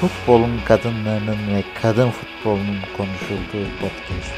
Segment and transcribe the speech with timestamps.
[0.00, 4.34] futbolun kadınlarının ve kadın futbolunun konuşulduğu podcast.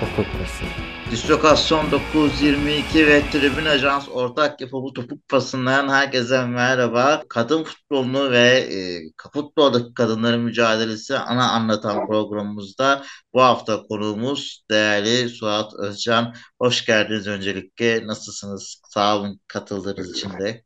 [0.00, 0.64] Topuk Pası.
[1.10, 7.22] Dislokasyon 922 ve Tribün Ajans ortak yapı bu topuk pasından herkese merhaba.
[7.28, 9.00] Kadın futbolunu ve e,
[9.32, 13.02] futboldaki kadınların mücadelesi ana anlatan programımızda
[13.34, 16.34] bu hafta konuğumuz değerli Suat Özcan.
[16.58, 18.06] Hoş geldiniz öncelikle.
[18.06, 18.82] Nasılsınız?
[18.88, 20.62] Sağ olun katıldığınız için de.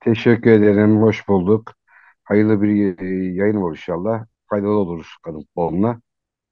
[0.00, 1.02] Teşekkür ederim.
[1.02, 1.83] Hoş bulduk.
[2.24, 4.26] Hayırlı bir e, yayın olur inşallah.
[4.50, 6.00] Faydalı oluruz kadın futboluna.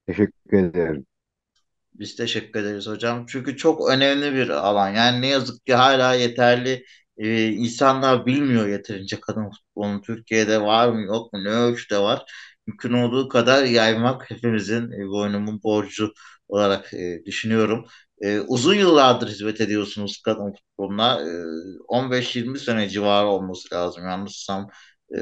[0.06, 1.06] Teşekkür ederim.
[1.94, 3.26] Biz teşekkür ederiz hocam.
[3.28, 4.88] Çünkü çok önemli bir alan.
[4.90, 6.84] Yani ne yazık ki hala yeterli
[7.18, 10.00] e, insanlar bilmiyor yeterince kadın futbolunu.
[10.02, 12.22] Türkiye'de var mı yok mu ne ölçüde var.
[12.66, 16.12] Mümkün olduğu kadar yaymak hepimizin e, boynumun borcu
[16.48, 17.86] olarak e, düşünüyorum.
[18.22, 21.20] E, uzun yıllardır hizmet ediyorsunuz kadın futboluna.
[21.20, 21.26] E,
[21.88, 24.68] 15-20 sene civarı olması lazım yanlışsam
[25.16, 25.20] e,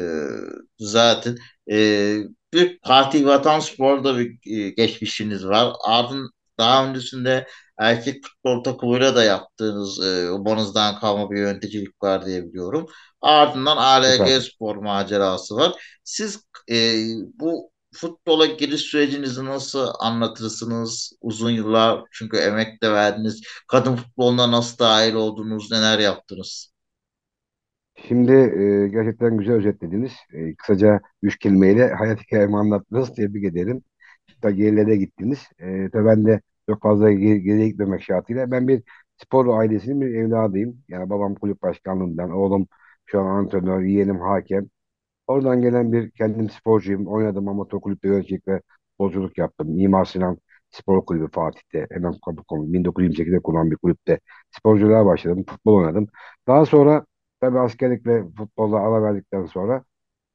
[0.79, 1.37] zaten.
[1.71, 2.17] E,
[2.53, 5.73] bir Fatih Vatan Spor'da bir e, geçmişiniz var.
[5.85, 7.47] Ardın daha öncesinde
[7.79, 12.87] erkek futbol takımıyla da yaptığınız e, bonuzdan kalma bir yöneticilik var diye biliyorum.
[13.21, 14.41] Ardından ALG Süper.
[14.41, 15.73] Spor macerası var.
[16.05, 17.05] Siz e,
[17.41, 21.13] bu futbola giriş sürecinizi nasıl anlatırsınız?
[21.21, 23.41] Uzun yıllar çünkü emek de verdiniz.
[23.69, 25.71] Kadın futboluna nasıl dahil oldunuz?
[25.71, 26.70] Neler yaptınız?
[28.09, 30.13] Şimdi e, gerçekten güzel özetlediniz.
[30.33, 33.15] E, kısaca üç kelimeyle hayat hikayemi anlattınız.
[33.15, 33.83] Tebrik ederim.
[34.43, 35.49] Da gerilere gittiniz.
[35.59, 38.51] E, tabii ben de çok fazla geri, geriye gitmemek şartıyla.
[38.51, 38.83] Ben bir
[39.17, 40.83] spor ailesinin bir evladıyım.
[40.89, 42.69] Yani babam kulüp başkanlığından, oğlum
[43.07, 44.67] şu an antrenör, yeğenim hakem.
[45.27, 47.07] Oradan gelen bir kendim sporcuyum.
[47.07, 48.61] Oynadım amatör kulüpte yöneticilik ve
[49.37, 49.69] yaptım.
[49.71, 50.39] Mimar Sinan
[50.71, 51.87] Spor Kulübü Fatih'te.
[51.91, 55.45] Hemen Kapıkonu 1928'de kurulan bir kulüpte sporculuğa başladım.
[55.49, 56.07] Futbol oynadım.
[56.47, 57.07] Daha sonra
[57.41, 59.85] tabii askerlik ve futbolla ara verdikten sonra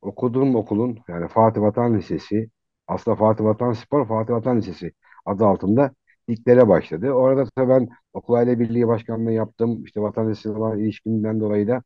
[0.01, 2.49] okuduğum okulun yani Fatih Vatan Lisesi
[2.87, 4.91] aslında Fatih Vatan Spor Fatih Vatan Lisesi
[5.25, 5.91] adı altında
[6.29, 7.11] liglere başladı.
[7.11, 9.83] Orada tabii ben okul aile birliği başkanlığı yaptım.
[9.85, 11.83] İşte Vatan Lisesi olan ilişkimden dolayı da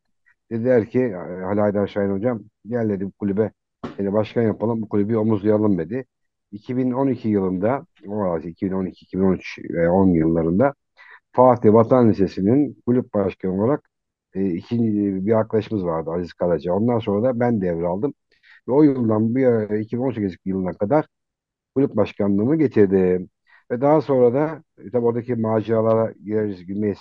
[0.51, 3.51] Dediler ki Ali Haydar Şahin hocam gel dedi bu kulübe
[3.97, 6.05] seni başkan yapalım bu kulübü omuzlayalım dedi.
[6.51, 10.73] 2012 yılında o arası 2012, 2013 ve 10 yıllarında
[11.31, 13.88] Fatih Vatan Lisesi'nin kulüp başkanı olarak
[14.39, 16.73] e, ikinci bir arkadaşımız vardı Aziz Karaca.
[16.73, 18.13] Ondan sonra da ben devraldım.
[18.67, 21.05] Ve o yıldan bir 2018 yılına kadar
[21.75, 23.29] kulüp başkanlığımı getirdim.
[23.71, 26.99] Ve daha sonra da e, tabii oradaki maceralara gireriz, girmeyiz.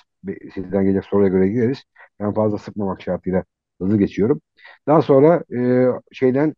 [0.54, 1.84] Sizden gelecek soruya göre gireriz.
[2.20, 3.44] Ben fazla sıkmamak şartıyla
[3.80, 4.40] hızlı geçiyorum.
[4.86, 6.54] Daha sonra e, şeyden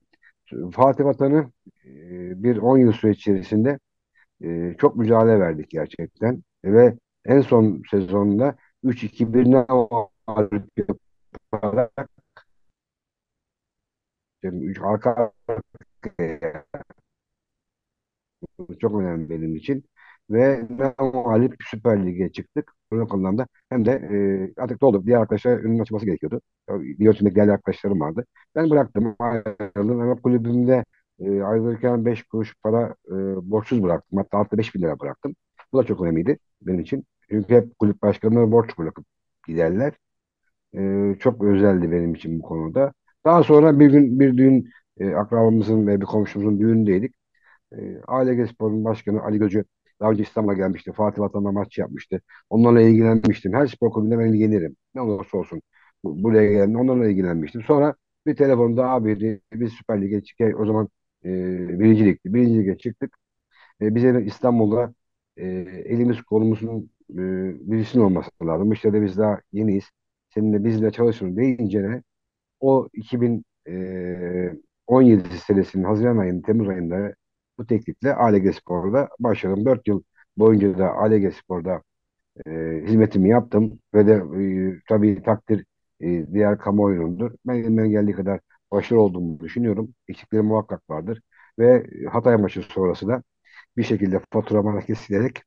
[0.72, 1.52] Fatih Vatan'ı
[1.84, 3.78] e, bir 10 yıl süreç içerisinde
[4.44, 6.42] e, çok mücadele verdik gerçekten.
[6.64, 9.66] ve en son sezonunda 3-2-1'ne
[10.34, 10.64] mağlup
[11.52, 12.10] yaparak
[14.82, 15.32] arka
[18.80, 19.84] çok önemli benim için.
[20.30, 20.66] Ve
[20.98, 22.72] namalip Süper Lig'e çıktık.
[22.92, 23.92] Örnek anlamda hem de
[24.56, 25.06] e, artık doldu.
[25.06, 26.40] Diğer arkadaşlar önünün açılması gerekiyordu.
[26.98, 28.24] Yönetimde diğer arkadaşlarım vardı.
[28.54, 29.16] Ben bıraktım.
[29.18, 30.00] Ayrıldım.
[30.00, 30.84] Ama kulübümde
[31.20, 33.12] e, ayrılırken 5 kuruş para e,
[33.50, 34.18] borçsuz bıraktım.
[34.18, 35.36] Hatta altta 5 bin lira bıraktım.
[35.72, 37.04] Bu da çok önemliydi benim için.
[37.30, 39.04] Çünkü hep kulüp başkanları borç bırakıp
[39.46, 39.92] giderler.
[40.76, 42.92] E, çok özeldi benim için bu konuda.
[43.24, 44.70] Daha sonra bir gün bir düğün
[45.00, 47.14] e, akrabamızın ve bir komşumuzun düğünündeydik.
[47.72, 49.64] E, ALG Spor'un başkanı Ali Göcü
[50.00, 50.92] daha önce İstanbul'a gelmişti.
[50.92, 52.20] Fatih Vatan'la maç yapmıştı.
[52.50, 53.52] Onlarla ilgilenmiştim.
[53.54, 54.76] Her spor kulübünde ben ilgilenirim.
[54.94, 55.62] Ne olursa olsun.
[56.04, 57.62] Bu, buraya gelen onlarla ilgilenmiştim.
[57.62, 57.94] Sonra
[58.26, 60.60] bir telefonda abi dedi, biz Süper Lig'e çıkıyor.
[60.60, 60.88] O zaman
[61.24, 61.28] e,
[61.80, 62.34] birinci ligdi.
[62.34, 63.16] Birinci lige çıktık.
[63.80, 64.94] E, bize İstanbul'da
[65.36, 65.46] e,
[65.86, 67.16] elimiz kolumuzun e,
[67.72, 68.72] birisinin olması lazım.
[68.72, 69.84] İşte de biz daha yeniyiz.
[70.30, 72.02] Seninle bizle çalışın deyince ne?
[72.60, 77.14] O 2017 senesinin Haziran ayında, Temmuz ayında
[77.58, 79.64] bu teklifle ALG Spor'da başladım.
[79.64, 80.02] 4 yıl
[80.36, 81.82] boyunca da ALG Spor'da
[82.46, 82.50] e,
[82.86, 84.12] hizmetimi yaptım ve de
[84.76, 85.64] e, tabii takdir
[86.00, 87.32] e, diğer kamuoyunundur.
[87.46, 88.40] Ben elimden geldiği kadar
[88.72, 89.94] başarılı olduğumu düşünüyorum.
[90.08, 91.22] Eksiklerim muhakkak vardır.
[91.58, 93.22] Ve Hatay maçı sonrası da
[93.76, 95.42] bir şekilde faturama kesilerek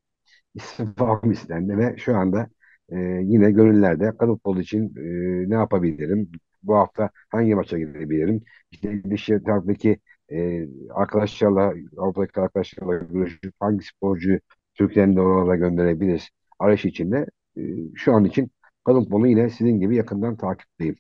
[0.55, 2.47] istifam istendi ve şu anda
[2.93, 6.31] e, yine gönüllerde kadın için e, ne yapabilirim?
[6.63, 8.43] Bu hafta hangi maça gidebilirim?
[8.71, 9.99] İşte dış taraftaki
[10.31, 14.39] e, arkadaşlarla, Avrupa'daki arkadaşlarla görüşüp hangi sporcuyu
[14.75, 16.29] Türkiye'nin oralara gönderebiliriz
[16.59, 17.25] arayış içinde.
[17.57, 17.61] E,
[17.95, 18.51] şu an için
[18.85, 20.95] kadın yine sizin gibi yakından takipteyim.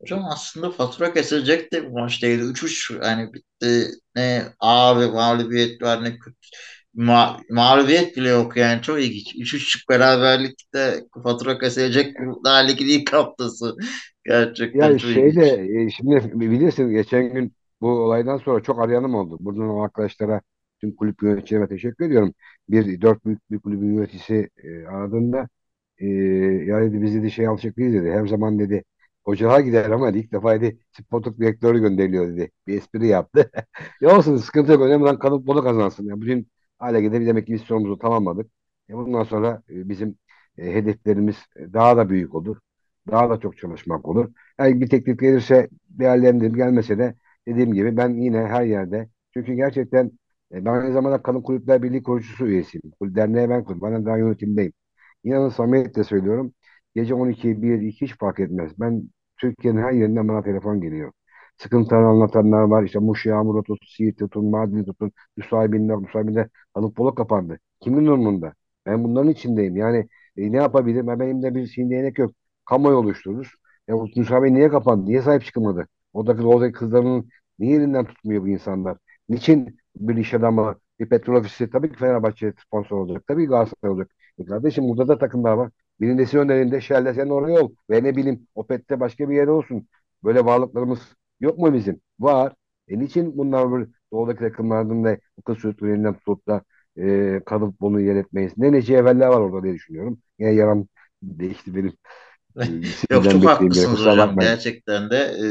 [0.00, 2.42] Hocam aslında fatura kesilecek de bir maç değildi.
[2.42, 3.90] 3-3 yani bitti.
[4.16, 6.48] Ne abi mağlubiyet var ne kötü.
[6.96, 9.34] Ma mağlubiyet bile yok yani çok ilginç.
[9.36, 13.76] 3-3'lük beraberlikte fatura bir daha ligin ilk haftası.
[14.26, 15.60] Gerçekten Yani çok şeyde ilginç.
[15.86, 19.36] e, şimdi bilirsin geçen gün bu olaydan sonra çok arayanım oldu.
[19.40, 20.40] Buradan arkadaşlara,
[20.80, 22.34] tüm kulüp yöneticilerime teşekkür ediyorum.
[22.68, 25.48] Bir dört büyük bir kulübün yöneticisi e, aradığında
[25.98, 26.06] e,
[26.66, 28.10] ya dedi biz dedi şey alacak değil dedi.
[28.10, 28.84] Her zaman dedi
[29.24, 32.50] hocalar gider ama ilk defa dedi sportluk direktörü gönderiliyor dedi.
[32.66, 33.50] Bir espri yaptı.
[34.00, 34.82] Ya olsun sıkıntı yok.
[34.82, 36.06] Önemli olan kadın bunu kazansın.
[36.08, 36.48] Ya bugün
[36.80, 38.50] gelir demek ki biz sorumuzu tamamladık.
[38.90, 40.18] E, bundan sonra e, bizim
[40.58, 42.56] e, hedeflerimiz e, daha da büyük olur.
[43.10, 44.32] Daha da çok çalışmak olur.
[44.58, 47.14] Yani bir teklif gelirse değerlendirim gelmese de
[47.48, 50.10] dediğim gibi ben yine her yerde çünkü gerçekten
[50.52, 52.82] ben aynı zamanda Kadın Kulüpler Birliği kurucusu üyesiyim.
[53.00, 53.92] Kul- Derneğe ben kurdum.
[53.92, 54.72] Ben daha yönetimdeyim.
[55.24, 56.54] İnanın samimiyetle söylüyorum.
[56.94, 58.72] Gece 12, 1, 2 hiç fark etmez.
[58.80, 61.12] Ben Türkiye'nin her yerinden bana telefon geliyor.
[61.56, 62.82] Sıkıntılarını anlatanlar var.
[62.82, 67.58] İşte Muş, Yağmur tutun, Siirt tutun, Mardin tutun, Nusaybin'de, Nusaybin'de alıp bolu kapandı.
[67.80, 68.54] Kimin durumunda?
[68.86, 69.76] Ben bunların içindeyim.
[69.76, 71.06] Yani e, ne yapabilirim?
[71.06, 72.30] Ben benim de bir sin değnek yok.
[72.64, 73.48] Kamuoyu oluştururuz.
[73.88, 75.06] Bu Nusaybin niye kapandı?
[75.06, 75.88] Niye sahip çıkılmadı?
[76.12, 77.28] Oradaki, oradaki kızların
[77.58, 78.98] niye elinden tutmuyor bu insanlar?
[79.28, 83.24] Niçin bir iş adamı, bir petrol ofisi tabii ki Fenerbahçe sponsor olacak.
[83.28, 84.10] Tabii Galatasaray olacak.
[84.38, 85.70] E kardeşim burada da takımlar var.
[86.00, 87.72] Birincisi önlerinde Shell'de sen oraya ol.
[87.90, 89.88] Ve ne bileyim Opet'te başka bir yere olsun.
[90.24, 91.00] Böyle varlıklarımız
[91.40, 92.00] yok mu bizim?
[92.18, 92.52] Var.
[92.88, 96.62] E niçin bunlar böyle doğudaki takımlardan da bu kız çocuklarından tutup da
[96.98, 98.52] e, kadın bunu yer etmeyiz?
[98.56, 100.18] Ne nece evveller var orada diye düşünüyorum.
[100.38, 100.86] Yine yaram
[101.22, 101.92] değişti benim.
[102.60, 102.64] E,
[103.14, 104.18] Yok çok haklısınız hocam.
[104.18, 104.50] bakmayın.
[104.50, 105.46] Gerçekten de e,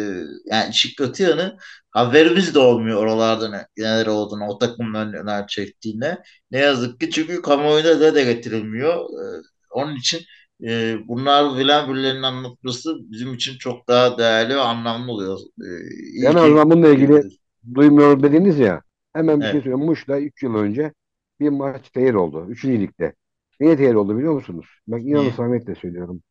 [0.45, 0.73] yani
[1.19, 1.57] yanı
[1.91, 6.17] haberimiz de olmuyor oralarda ne, neler olduğunu, o takımların neler çektiğine.
[6.51, 8.95] Ne yazık ki çünkü kamuoyuna da de getirilmiyor.
[8.95, 9.41] E,
[9.71, 10.21] onun için
[10.63, 15.39] e, bunlar bilen birilerinin anlatması bizim için çok daha değerli ve anlamlı oluyor.
[15.61, 15.67] E,
[16.17, 17.39] Yani o zaman bununla ilgili yapıyoruz.
[17.75, 18.81] duymuyor dediniz ya.
[19.13, 19.61] Hemen bir şey Evet.
[19.61, 19.85] söyleyeyim.
[19.85, 20.93] Muş'ta 3 yıl önce
[21.39, 22.45] bir maç tehir oldu.
[22.49, 23.13] Üçüncü ligde.
[23.59, 24.65] Niye tehir oldu biliyor musunuz?
[24.87, 26.23] Bak inanın samimiyetle söylüyorum.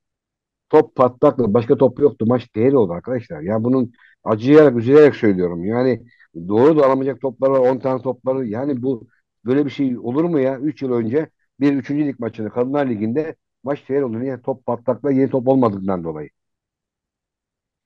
[0.71, 1.55] Top patlaktı.
[1.55, 2.27] Başka top yoktu.
[2.27, 3.41] Maç tehir oldu arkadaşlar.
[3.43, 3.93] Ya bunun
[4.25, 5.65] acıyarak, üzülerek söylüyorum.
[5.65, 6.03] Yani
[6.49, 7.59] doğru da alamayacak topları var.
[7.59, 8.47] 10 tane topları.
[8.49, 9.09] Yani bu
[9.47, 10.59] böyle bir şey olur mu ya?
[10.61, 11.31] 3 yıl önce
[11.61, 14.21] bir üçüncü lig maçında Kadınlar Ligi'nde maç tehir oldu.
[14.21, 14.43] Niye?
[14.43, 16.31] Top patlakla yeni top olmadığından dolayı.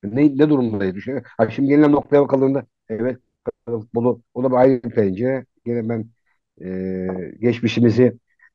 [0.03, 1.29] Ne, ne durumdayız düşünüyorum.
[1.37, 3.19] Ha, şimdi gelinen noktaya bakıldığında evet
[3.67, 5.47] futbolu o da bir ayrı bir pencere.
[5.67, 6.11] Yine ben
[6.65, 8.03] e, geçmişimizi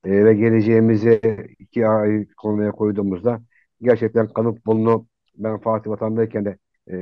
[0.05, 1.21] e, ve geleceğimizi
[1.59, 3.41] iki ayrı konuya koyduğumuzda
[3.81, 6.57] gerçekten kadın futbolunu ben Fatih Vatan'dayken de
[6.91, 6.95] e,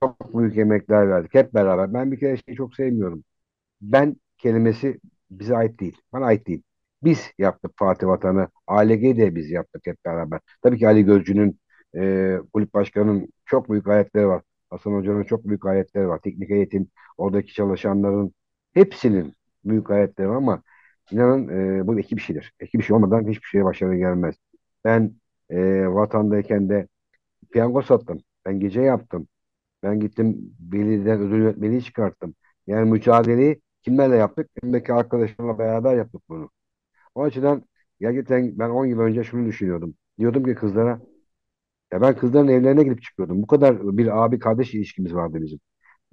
[0.00, 1.94] çok büyük emekler verdik hep beraber.
[1.94, 3.24] Ben bir kere şeyi çok sevmiyorum.
[3.82, 5.00] Ben kelimesi
[5.32, 5.98] bize ait değil.
[6.12, 6.62] Bana ait değil.
[7.02, 8.48] Biz yaptık Fatih Vatan'ı.
[8.66, 10.40] ALG'yi de biz yaptık hep beraber.
[10.62, 11.60] Tabii ki Ali Gözcü'nün
[11.96, 14.42] e, kulüp başkanının çok büyük gayretleri var.
[14.70, 16.20] Hasan Hoca'nın çok büyük gayretleri var.
[16.22, 18.34] Teknik heyetin, oradaki çalışanların
[18.74, 20.62] hepsinin büyük gayretleri var ama
[21.10, 21.48] inanın
[21.80, 22.52] e, bu ekip işidir.
[22.60, 24.34] Ekip işi olmadan hiçbir şeye başarı gelmez.
[24.84, 25.14] Ben
[25.50, 26.88] e, vatandayken de
[27.52, 28.22] piyango sattım.
[28.46, 29.28] Ben gece yaptım.
[29.82, 32.34] Ben gittim belediyeden ödül yönetmeliği çıkarttım.
[32.66, 34.50] Yani mücadeleyi kimlerle yaptık?
[34.62, 36.50] Elimdeki arkadaşlarla beraber yaptık bunu.
[37.14, 37.64] O açıdan
[38.00, 39.94] gerçekten ben 10 yıl önce şunu düşünüyordum.
[40.18, 41.00] Diyordum ki kızlara
[41.92, 43.42] ya ben kızların evlerine gidip çıkıyordum.
[43.42, 45.60] Bu kadar bir abi kardeş ilişkimiz vardı bizim.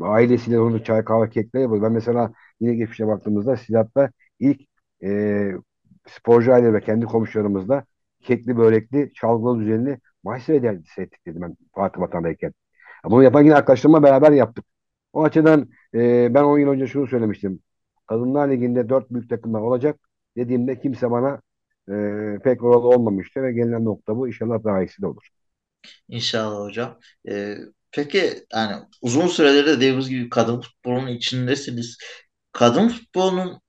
[0.02, 1.84] Ailesiyle onu çay kahve kekler yapıyordu.
[1.86, 4.62] Ben mesela yine geçmişe baktığımızda Sidat'ta ilk
[5.04, 5.52] e,
[6.08, 7.86] sporcu aile ve kendi komşularımızla
[8.22, 12.54] kekli börekli çalgılı düzenli maç seyrettik dedim ben Fatih Vatan'dayken.
[13.06, 14.66] Bunu yapan yine arkadaşlarımla beraber yaptık.
[15.14, 17.60] O açıdan e, ben 10 yıl önce şunu söylemiştim.
[18.08, 20.07] Kadınlar Ligi'nde 4 büyük takımlar olacak
[20.38, 21.42] dediğimde kimse bana
[21.90, 21.94] e,
[22.44, 24.28] pek oralı olmamıştı ve gelinen nokta bu.
[24.28, 25.28] İnşallah daha iyisi de olur.
[26.10, 27.00] İnşallah hocam.
[27.30, 27.58] Ee,
[27.92, 31.98] peki yani uzun süredir de dediğimiz gibi kadın futbolunun içindesiniz.
[32.52, 33.62] Kadın futbolunun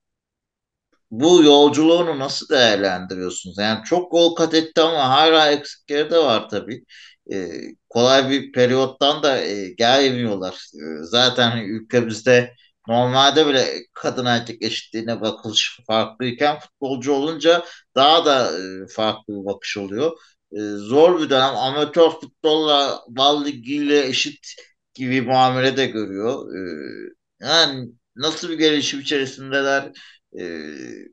[1.11, 3.59] bu yolculuğunu nasıl değerlendiriyorsunuz?
[3.59, 6.85] Yani çok gol kat etti ama hala eksikleri de var tabii.
[7.33, 7.49] Ee,
[7.89, 10.55] kolay bir periyottan da e, gelmiyorlar.
[10.75, 12.55] Ee, zaten ülkemizde
[12.89, 17.65] normalde bile kadın erkek eşitliğine bakış farklıyken futbolcu olunca
[17.97, 18.51] daha da
[18.85, 20.13] e, farklı bir bakış oluyor.
[20.53, 21.57] Ee, zor bir dönem.
[21.57, 24.55] Amatör futbolla bal ligiyle eşit
[24.95, 26.55] gibi muamele de görüyor.
[26.57, 29.93] Ee, yani nasıl bir gelişim içerisindeler?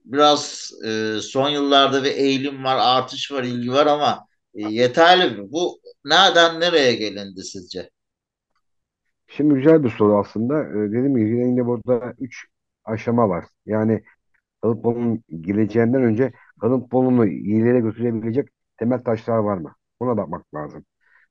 [0.05, 5.51] Biraz e, son yıllarda bir eğilim var, artış var, ilgi var ama e, yeterli mi?
[5.51, 7.89] Bu nereden nereye gelindi sizce?
[9.35, 10.63] Şimdi güzel bir soru aslında.
[10.69, 12.47] E, dediğim gibi yine burada 3
[12.85, 13.45] aşama var.
[13.65, 14.03] Yani
[14.61, 19.75] kalıp futbolunun geleceğinden önce kalıp futbolunu iyilere götürebilecek temel taşlar var mı?
[20.01, 20.85] Buna bakmak lazım.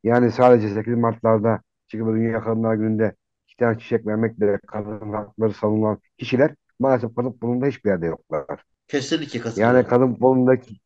[0.05, 3.17] Yani sadece 8 Mart'larda çıkıp Dünya Kadınlar Günü'nde
[3.49, 8.65] iki tane çiçek vermekle kadın hakları savunan kişiler maalesef kadın futbolunda hiçbir yerde yoklar.
[8.89, 9.89] Kesinlikle Yani katılıyorum.
[9.89, 10.77] kadın futbolundaki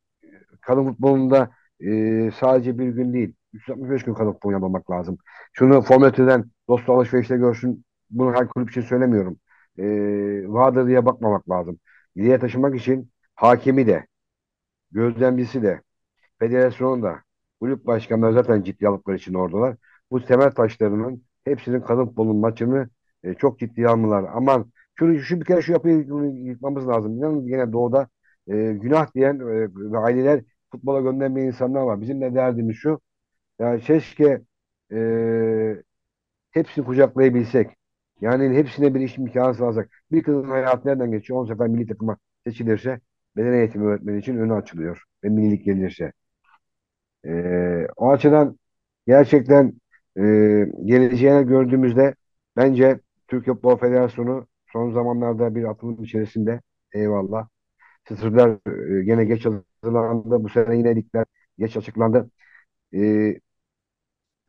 [0.60, 5.18] kadın futbolunda e, sadece bir gün değil, 365 gün futbolu yapmak lazım.
[5.52, 9.38] Şunu Formaliteden dost alışverişte görsün bunu her kulüp için söylemiyorum.
[9.78, 9.84] E,
[10.48, 11.78] vardır diye bakmamak lazım.
[12.14, 14.06] İleriye taşımak için hakemi de,
[14.92, 15.82] gözlemcisi de,
[16.38, 17.22] federasyonun da,
[17.60, 19.76] kulüp başkanları zaten ciddi aldıkları için oradalar.
[20.10, 22.90] Bu temel taşlarının hepsinin kadın futbolunun maçını
[23.22, 24.24] e, çok ciddiye almalar.
[24.34, 25.98] Aman şunu, şu bir kere şu yapıyı
[26.44, 27.16] yıkmamız lazım.
[27.18, 28.08] İnanın yine doğuda
[28.48, 29.40] e, günah diyen
[29.94, 32.00] e, aileler futbola göndermeyen insanlar var.
[32.00, 33.00] Bizim de derdimiz şu.
[33.58, 34.42] Ya keşke
[34.92, 34.96] e,
[36.50, 37.70] hepsini kucaklayabilsek.
[38.20, 39.90] Yani hepsine bir iş imkanı sağlasak.
[40.12, 41.40] Bir kızın hayatı nereden geçiyor?
[41.40, 43.00] 10 sefer milli takıma seçilirse
[43.36, 45.04] beden eğitimi öğretmeni için önü açılıyor.
[45.24, 46.12] Ve millilik gelirse.
[47.26, 47.30] E,
[47.96, 48.58] o açıdan
[49.06, 49.72] gerçekten
[50.18, 50.22] e,
[50.84, 52.14] geleceğini gördüğümüzde
[52.56, 56.60] bence Türkiye Futbol Federasyonu son zamanlarda bir atılım içerisinde
[56.92, 57.48] eyvallah.
[58.08, 58.50] Sınırlar
[59.00, 60.44] e, gene geç hazırlandı.
[60.44, 61.26] Bu sene yine ligler
[61.58, 62.30] geç açıklandı.
[62.94, 63.00] E,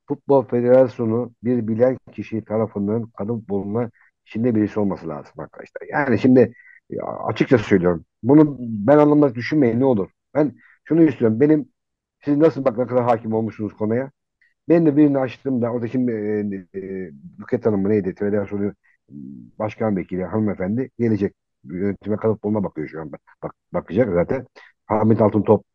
[0.10, 3.92] Futbol Federasyonu bir bilen kişi tarafından kadın futboluna
[4.28, 5.82] içinde birisi olması lazım arkadaşlar.
[5.92, 6.54] Yani şimdi
[6.92, 8.06] ya, açıkça söylüyorum.
[8.24, 10.10] Bunu ben anlamak düşünmeyin ne olur.
[10.36, 10.54] Ben
[10.86, 11.39] şunu istiyorum.
[11.42, 11.70] Benim
[12.25, 14.12] siz nasıl bak ne kadar hakim olmuşsunuz konuya.
[14.70, 16.12] Ben de birini açtığımda orada şimdi
[16.75, 18.16] e, e, Buket Hanım neydi?
[18.20, 18.74] Federasyonu
[19.60, 21.34] başkan vekili hanımefendi gelecek.
[21.63, 23.12] Yönetime kadın futboluna bakıyor şu an.
[23.44, 24.48] Bak, bakacak zaten.
[24.86, 25.66] Hamit Altıntop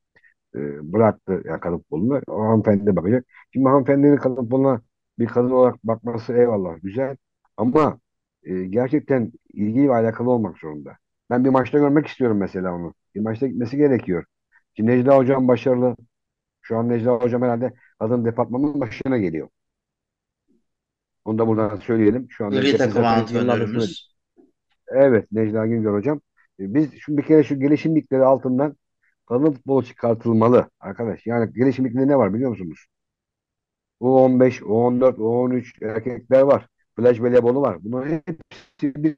[0.55, 2.21] e, bıraktı yani kadın futbolunu.
[2.29, 3.27] O hanımefendi bakacak.
[3.53, 4.81] Şimdi hanımefendinin kadın futboluna
[5.19, 7.17] bir kadın olarak bakması eyvallah güzel.
[7.57, 7.99] Ama
[8.43, 10.97] e, gerçekten ilgi ve alakalı olmak zorunda.
[11.31, 12.95] Ben bir maçta görmek istiyorum mesela onu.
[13.15, 14.25] Bir maçta gitmesi gerekiyor.
[14.77, 15.97] Şimdi Necla Hocam başarılı.
[16.63, 19.49] Şu an Necla Hocam herhalde kadın departmanının başına geliyor.
[21.25, 22.27] Onu da buradan söyleyelim.
[22.31, 24.15] Şu anda Milli takım antrenörümüz.
[24.89, 26.21] Evet Necla Güngör hocam.
[26.61, 28.77] E, Biz şu bir kere şu gelişim ligleri altından
[29.27, 31.27] kadın futbol çıkartılmalı arkadaş.
[31.27, 32.87] Yani gelişim liglerinde ne var biliyor musunuz?
[34.01, 36.69] U15, U14, U13 erkekler var.
[36.97, 37.79] Plaj voleybolu var.
[37.85, 39.17] Bunların hepsi bir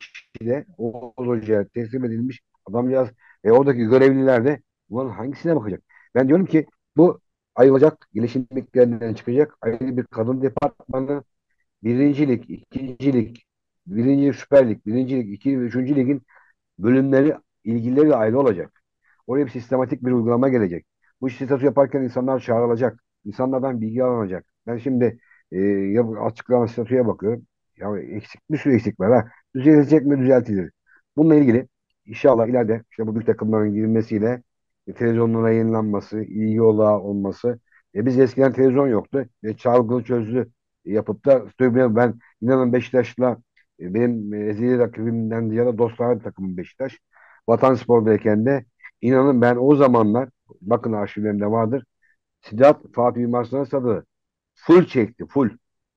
[0.00, 3.08] şekilde Oğuz Hoca'ya teslim edilmiş adamcağız.
[3.44, 5.82] E, oradaki görevliler de bunların hangisine bakacak?
[6.14, 7.20] Ben diyorum ki bu
[7.54, 11.24] ayrılacak, gelişim liglerinden çıkacak ayrı bir kadın departmanı,
[11.82, 13.46] birincilik, ikincilik,
[13.86, 16.22] birinci Süper birincilik, ikinci ve üçüncü ligin
[16.78, 18.83] bölümleri, ilgileri ayrı olacak.
[19.26, 20.86] Oraya bir sistematik bir uygulama gelecek.
[21.20, 23.04] Bu işi statü yaparken insanlar çağrılacak.
[23.24, 24.46] İnsanlardan bilgi alınacak.
[24.66, 25.18] Ben şimdi
[25.52, 26.04] e, ya
[26.68, 27.46] statüye bakıyorum.
[27.76, 29.30] Ya eksik bir sürü eksik var ha.
[29.54, 30.72] Düzelecek mi düzeltilir.
[31.16, 31.68] Bununla ilgili
[32.06, 34.42] inşallah ileride işte bu büyük takımların girmesiyle
[34.86, 37.58] e, televizyonlara yayınlanması, ilgi olağı olması.
[37.94, 39.26] E, biz eskiden televizyon yoktu.
[39.42, 40.50] E, çalgılı çözlü
[40.84, 41.44] yapıp da
[41.96, 43.38] ben inanın Beşiktaş'la
[43.80, 46.98] e, benim e, ezeli rakibimden ya da dostlar takımım Beşiktaş.
[47.48, 48.64] Vatanspor'dayken de
[49.00, 50.28] inanın ben o zamanlar
[50.60, 51.84] bakın arşivlerimde vardır.
[52.40, 54.06] Sidat Fatih Sinan Stadı
[54.54, 55.50] full çekti full.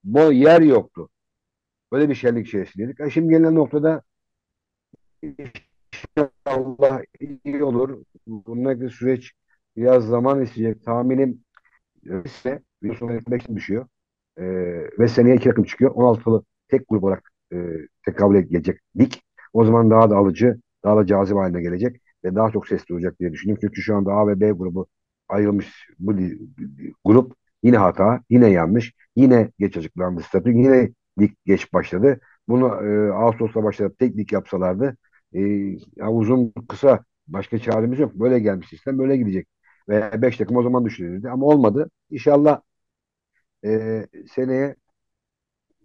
[0.04, 1.10] Bu yer yoktu.
[1.92, 3.00] Böyle bir şenlik içerisindeydik.
[3.00, 4.02] E şimdi gelinen noktada
[6.18, 8.04] inşallah iyi olur.
[8.28, 9.34] Bundaki süreç
[9.76, 10.86] biraz zaman isteyecek.
[10.86, 11.44] Tahminim
[12.10, 13.88] e, ise bir sonraki beş düşüyor.
[14.38, 14.44] Ee,
[15.00, 15.92] ve seneye iki takım çıkıyor.
[15.92, 17.58] 16'lı tek grup olarak e,
[18.06, 19.14] tekabül gelecek lig.
[19.54, 23.20] O zaman daha da alıcı, daha da cazip haline gelecek ve daha çok ses duyacak
[23.20, 23.62] diye düşünüyorum.
[23.62, 24.88] Çünkü şu anda A ve B grubu
[25.30, 26.14] ayrılmış bu
[27.06, 32.20] grup yine hata, yine yanlış, yine geç açıklandı statü, yine lig geç başladı.
[32.48, 34.98] Bunu e, Ağustos'ta başlayıp tek yapsalardı
[35.34, 35.40] e,
[35.96, 38.14] ya uzun kısa başka çaremiz yok.
[38.16, 39.48] Böyle gelmiş sistem böyle gidecek.
[39.90, 41.90] Ve 5 takım o zaman düşünülürdü ama olmadı.
[42.10, 42.62] İnşallah
[43.64, 44.76] e, seneye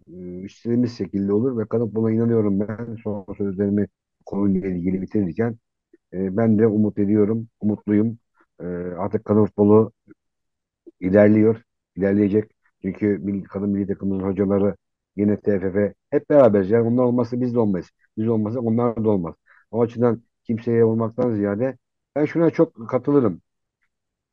[0.07, 2.97] e, istediğimiz şekilde olur ve kalıp buna inanıyorum ben.
[3.03, 3.87] Son sözlerimi
[4.25, 5.57] konuyla ilgili bitirirken
[6.13, 8.19] e, ben de umut ediyorum, umutluyum.
[8.61, 8.65] E,
[8.97, 9.91] artık kadın futbolu
[10.99, 11.61] ilerliyor,
[11.95, 12.51] ilerleyecek.
[12.81, 14.75] Çünkü kadın milli takımının hocaları
[15.15, 16.69] yine TFF hep beraberiz.
[16.71, 17.89] Yani onlar olmazsa biz de olmayız.
[18.17, 19.35] Biz olmazsak onlar da olmaz.
[19.71, 21.77] O açıdan kimseye vurmaktan ziyade
[22.15, 23.41] ben şuna çok katılırım.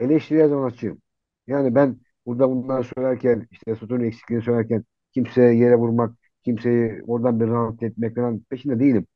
[0.01, 1.03] Eleştiriye zaman açığım.
[1.47, 4.85] Yani ben burada bunları söylerken işte sütun eksikliğini söylerken
[5.15, 9.07] kimseye yere vurmak, kimseyi oradan bir rahat etmek falan peşinde değilim.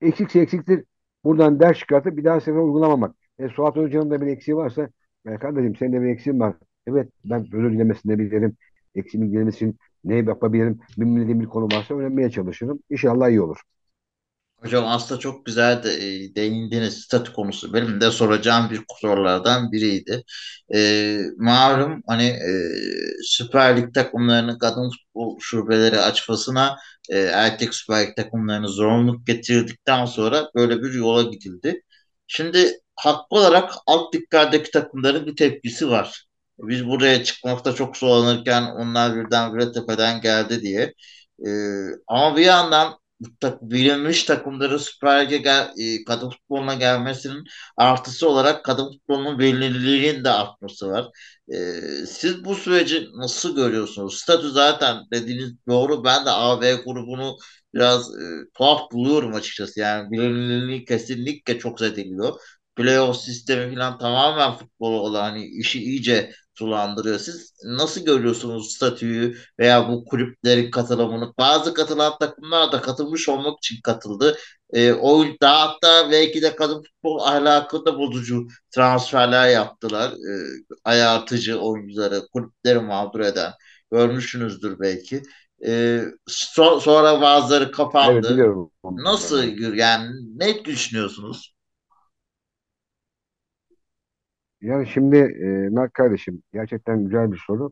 [0.00, 0.84] Eksikse eksiktir.
[1.24, 3.16] Buradan ders çıkartıp bir daha sefer uygulamamak.
[3.38, 4.88] E, Suat Hoca'nın da bir eksiği varsa
[5.24, 6.56] ya kardeşim senin de bir eksiğin var.
[6.86, 8.56] Evet ben özür dilemesini bilirim.
[8.94, 10.78] Eksiğimi gidermesi için ne yapabilirim?
[10.98, 12.80] Bilmediğim bir konu varsa öğrenmeye çalışırım.
[12.90, 13.60] İnşallah iyi olur.
[14.60, 15.90] Hocam aslında çok güzel de,
[16.86, 20.24] e, statü konusu benim de soracağım bir sorulardan biriydi.
[20.74, 22.50] E, malum hani e,
[23.22, 26.76] Süper Lig takımlarının kadın futbol şubeleri açmasına
[27.10, 31.82] e, erkek Süper Lig takımlarını zorunluluk getirdikten sonra böyle bir yola gidildi.
[32.26, 36.24] Şimdi haklı olarak alt liglerdeki takımların bir tepkisi var.
[36.58, 40.94] Biz buraya çıkmakta çok zorlanırken onlar birdenbire tepeden geldi diye.
[41.46, 41.50] E,
[42.08, 42.99] ama bir yandan
[43.62, 47.44] bilinmiş takımların Süper Lig'e gel, e, kadın futboluna gelmesinin
[47.76, 51.06] artısı olarak kadın futbolunun verimliliğinin de artması var.
[51.48, 51.56] E,
[52.06, 54.18] siz bu süreci nasıl görüyorsunuz?
[54.18, 56.04] Statü zaten dediğiniz doğru.
[56.04, 57.36] Ben de A B grubunu
[57.74, 58.24] biraz e,
[58.54, 59.80] tuhaf buluyorum açıkçası.
[59.80, 62.40] Yani verimliliği kesinlikle çok zediliyor.
[62.76, 67.18] Playoff sistemi falan tamamen futbolu olan hani işi iyice sulandırıyor.
[67.18, 71.32] Siz nasıl görüyorsunuz statüyü veya bu kulüplerin katılımını?
[71.38, 74.38] Bazı katılan takımlar da katılmış olmak için katıldı.
[74.72, 80.10] E, o daha hatta belki de kadın futbol ahlakını da bozucu transferler yaptılar.
[80.12, 80.32] E,
[80.84, 83.52] ayartıcı oyuncuları, kulüpleri mağdur eden.
[83.92, 85.22] Görmüşsünüzdür belki.
[85.66, 88.28] E, so- sonra bazıları Evet kapandı.
[88.28, 91.54] biliyorum Nasıl yani ne düşünüyorsunuz?
[94.60, 97.70] Yani şimdi e, Mert kardeşim gerçekten güzel bir soru.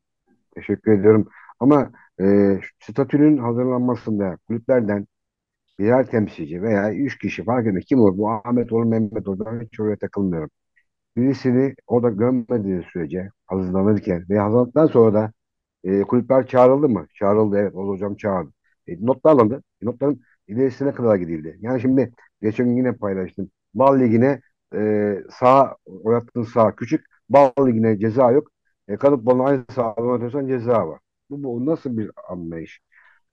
[0.55, 1.29] Teşekkür ediyorum.
[1.61, 1.93] Ama
[2.23, 5.07] e, statünün hazırlanmasında kulüplerden
[5.81, 7.85] birer temsilci veya üç kişi fark etmez.
[7.87, 8.19] Kim olur?
[8.19, 9.47] Bu Ahmet olur, Mehmet olur.
[9.47, 10.51] Ben hiç oraya takılmıyorum.
[11.17, 15.33] Birisini o da görmediği sürece hazırlanırken ve hazırlandıktan sonra da
[15.85, 17.07] e, kulüpler çağrıldı mı?
[17.15, 17.75] Çağrıldı evet.
[17.75, 18.51] O hocam çağırdı.
[18.87, 19.63] E, notlar alındı.
[19.83, 21.59] E, notların ilerisine kadar gidildi.
[21.61, 23.51] Yani şimdi geçen gün yine paylaştım.
[23.75, 24.41] Bal Ligi'ne
[24.75, 27.07] e, sağ oynattığın sağ küçük.
[27.31, 28.51] Bal Ligi'ne ceza yok.
[28.89, 31.01] E, kalıp balını aynı sahada oynatıyorsan ceza var.
[31.31, 32.81] Bu, bu nasıl bir anlayış?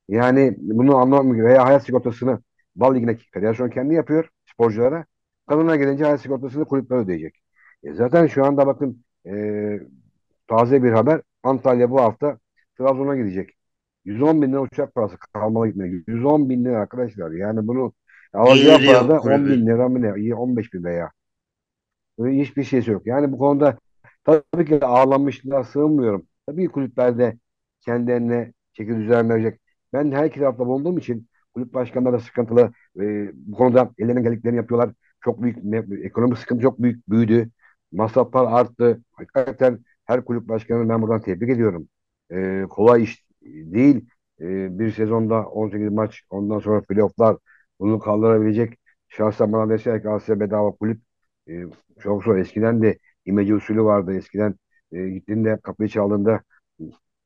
[0.09, 0.91] Yani bunu
[1.23, 1.49] gerekiyor.
[1.49, 2.39] Veya hayat sigortasını
[2.75, 5.05] Bal Ligi'ne federasyon kendi yapıyor sporculara.
[5.47, 7.35] Kadına gelince hayat sigortasını kulüpler ödeyecek.
[7.83, 9.79] E, zaten şu anda bakın e,
[10.47, 11.21] Taze bir haber.
[11.43, 12.39] Antalya bu hafta
[12.77, 13.49] Trabzon'a gidecek.
[14.05, 16.03] 110 bin lira uçak parası kalmalı gitmeye.
[16.07, 17.31] 110 bin lira arkadaşlar.
[17.31, 17.93] Yani bunu
[18.33, 20.35] alacağı Geliri para yok da 10 bin lira mı ne?
[20.35, 21.11] 15 bin veya.
[22.19, 23.07] Hiçbir şeysi yok.
[23.07, 23.77] Yani bu konuda
[24.24, 26.27] tabii ki ağlanmışlığa sığınmıyorum.
[26.48, 27.38] Tabii kulüplerde
[27.81, 29.60] kendilerine çeki düzen verecek.
[29.93, 32.72] Ben her iki tarafta bulunduğum için kulüp başkanları da sıkıntılı.
[33.01, 34.93] Ee, bu konuda ellerinden geldiklerini yapıyorlar.
[35.24, 35.57] Çok büyük
[36.05, 37.50] ekonomik sıkıntı çok büyük büyüdü.
[37.92, 39.01] Masraflar arttı.
[39.11, 41.87] Hakikaten her kulüp başkanını ben buradan tebrik ediyorum.
[42.31, 44.05] Ee, kolay iş değil.
[44.42, 47.37] Ee, bir sezonda 18 maç ondan sonra playofflar
[47.79, 51.01] bunu kaldırabilecek şahsen bana deseler ki Asya bedava kulüp
[51.50, 51.64] e,
[52.00, 52.38] çok zor.
[52.38, 54.14] Eskiden de imece usulü vardı.
[54.18, 54.55] Eskiden
[54.92, 56.42] e, gittiğinde kapıyı çaldığında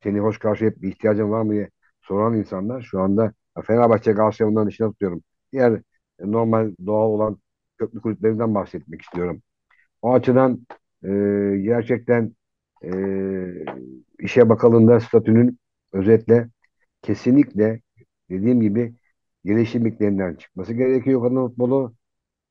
[0.03, 1.69] seni hoş karşılayıp bir ihtiyacın var mı diye
[2.01, 3.33] soran insanlar şu anda
[3.65, 5.23] Fenerbahçe Galatasaray onların dışına tutuyorum.
[5.51, 5.81] Diğer e,
[6.31, 7.39] normal doğal olan
[7.77, 9.41] köklü kulüplerinden bahsetmek istiyorum.
[10.01, 10.67] O açıdan
[11.03, 11.09] e,
[11.63, 12.35] gerçekten
[12.83, 12.89] e,
[14.19, 15.59] işe bakıldığında statünün
[15.93, 16.49] özetle
[17.01, 17.81] kesinlikle
[18.29, 18.95] dediğim gibi
[19.45, 21.95] gelişim miklerinden çıkması gerekiyor kadın futbolu.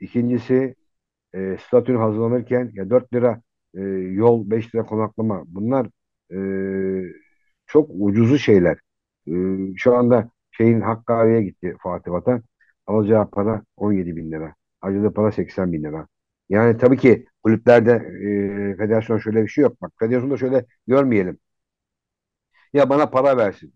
[0.01, 0.77] İkincisi
[1.35, 3.43] e, statün hazırlanırken ya 4 lira
[3.75, 3.81] e,
[4.15, 5.87] yol 5 lira konaklama bunlar
[6.33, 6.37] e,
[7.67, 8.79] çok ucuzu şeyler.
[9.29, 9.33] E,
[9.77, 12.43] şu anda şeyin Hakkari'ye gitti Fatih Vatan.
[12.87, 14.55] Alacağı para 17 bin lira.
[14.81, 16.07] Harcadığı para 80 bin lira.
[16.49, 17.93] Yani tabii ki kulüplerde
[18.73, 19.83] e, federasyon şöyle bir şey yok.
[19.83, 21.39] Bak federasyonda şöyle görmeyelim.
[22.73, 23.75] Ya bana para versin.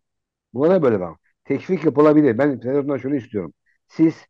[0.54, 1.20] Buna ne böyle bak.
[1.44, 2.38] Teşvik yapılabilir.
[2.38, 3.54] Ben federasyondan şunu istiyorum.
[3.88, 4.26] Siz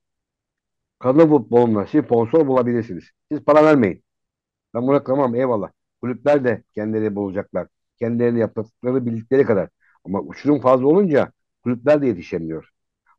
[1.02, 3.04] kadın futboluna sponsor bulabilirsiniz.
[3.32, 4.04] Siz para vermeyin.
[4.74, 5.70] Ben buna tamam eyvallah.
[6.02, 7.68] Kulüpler de kendileri bulacaklar.
[7.98, 9.68] Kendilerini yaptıkları bildikleri kadar.
[10.04, 11.32] Ama uçurum fazla olunca
[11.64, 12.70] kulüpler de yetişemiyor.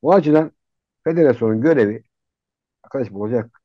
[0.02, 0.52] O açıdan
[1.04, 2.04] federasyonun görevi
[2.84, 3.62] arkadaş bulacak.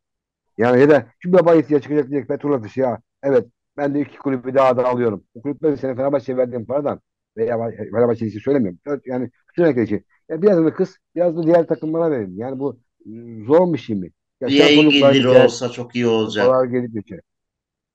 [0.58, 3.00] Yani ya da şu baba ihtiyaç çıkacak diyecek petrol ya.
[3.22, 5.24] Evet ben de iki kulübü daha da alıyorum.
[5.34, 7.00] Bu kulüplerin sene Fenerbahçe'ye verdiğim paradan
[7.36, 8.80] veya Fenerbahçe için söylemiyorum.
[9.06, 10.06] Yani sürekli için.
[10.28, 12.36] Ya biraz da kız biraz da diğer takımlara verin.
[12.36, 12.80] Yani bu
[13.46, 14.10] zor bir şey mi?
[14.40, 16.46] Ya Bir yayın geliri olsa çok iyi olacak.
[16.46, 17.20] kupalar gelip geçer.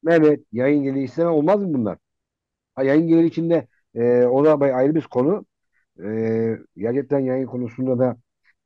[0.07, 1.97] Evet, yayın geliri isteme olmaz mı bunlar?
[2.75, 5.45] Ha, yayın geliri içinde e, o da ayrı bir konu.
[6.03, 8.17] E, gerçekten yayın konusunda da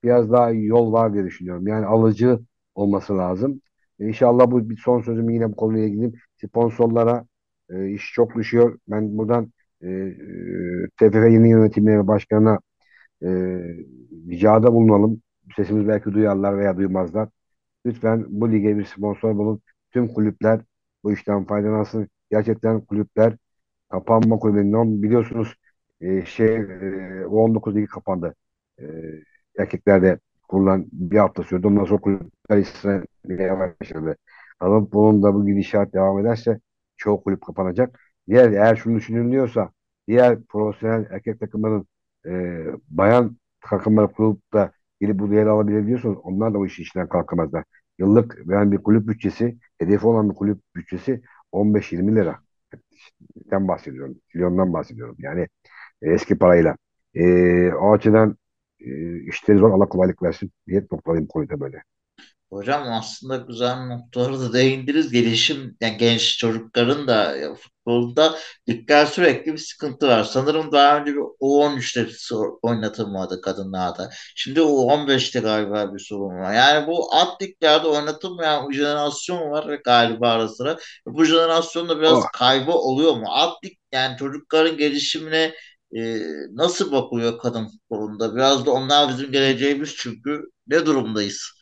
[0.03, 1.67] biraz daha yol var diye düşünüyorum.
[1.67, 2.39] Yani alıcı
[2.75, 3.61] olması lazım.
[3.99, 6.13] İnşallah bu bir son sözümü yine bu konuyla ilgili
[6.45, 7.25] sponsorlara
[7.69, 8.79] e, iş çok düşüyor.
[8.87, 12.59] Ben buradan e, e, TFF yeni yönetimine ve başkanına
[13.23, 13.27] e,
[14.29, 15.21] ricada bulunalım.
[15.55, 17.29] Sesimizi belki duyarlar veya duymazlar.
[17.85, 19.61] Lütfen bu lige bir sponsor bulun.
[19.91, 20.61] Tüm kulüpler
[21.03, 22.09] bu işten faydalansın.
[22.31, 23.37] Gerçekten kulüpler
[23.89, 25.55] kapanma kulübünden biliyorsunuz
[26.01, 28.35] e, şey e, o 19 ligi kapandı.
[28.79, 28.83] E,
[29.57, 31.67] erkeklerde kurulan bir hafta sürdü.
[31.67, 34.17] Ondan sonra kulüpler İsrail'e başladı.
[34.59, 36.59] Ama bunun da bu gidişat devam ederse
[36.97, 37.99] çoğu kulüp kapanacak.
[38.27, 39.71] Diğer eğer şunu düşünülüyorsa
[40.07, 41.87] diğer profesyonel erkek takımların
[42.27, 42.31] e,
[42.89, 47.63] bayan takımları kurup da gelip bu değeri alabilir diyorsanız onlar da bu işin içinden kalkamazlar.
[47.99, 52.39] Yıllık veren bir kulüp bütçesi, hedefi olan bir kulüp bütçesi 15-20 lira
[53.51, 54.15] den bahsediyorum.
[54.33, 55.15] Milyondan bahsediyorum.
[55.19, 55.47] Yani
[56.01, 56.77] e, eski parayla.
[57.15, 58.37] E, o açıdan
[58.79, 59.71] e, işleri zor.
[59.71, 61.83] Allah kolaylık versin diye noktalayayım konuyu böyle.
[62.49, 65.11] Hocam aslında güzel noktaları da değindiniz.
[65.11, 68.35] Gelişim, yani genç çocukların da ya, futbolda
[68.67, 70.23] dikkat sürekli bir sıkıntı var.
[70.23, 74.09] Sanırım daha önce bir U13'te sor- oynatılmadı kadınlarda.
[74.35, 76.53] Şimdi U15'te galiba bir sorun var.
[76.53, 80.77] Yani bu alt liglerde oynatılmayan bir jenerasyon var galiba ara sıra.
[81.05, 83.25] Bu jenerasyonda biraz kaybı oluyor mu?
[83.29, 85.53] Alt lig yani çocukların gelişimine
[85.97, 86.19] e,
[86.53, 88.35] nasıl bakılıyor kadın futbolunda?
[88.35, 91.56] Biraz da onlar bizim geleceğimiz çünkü ne durumdayız?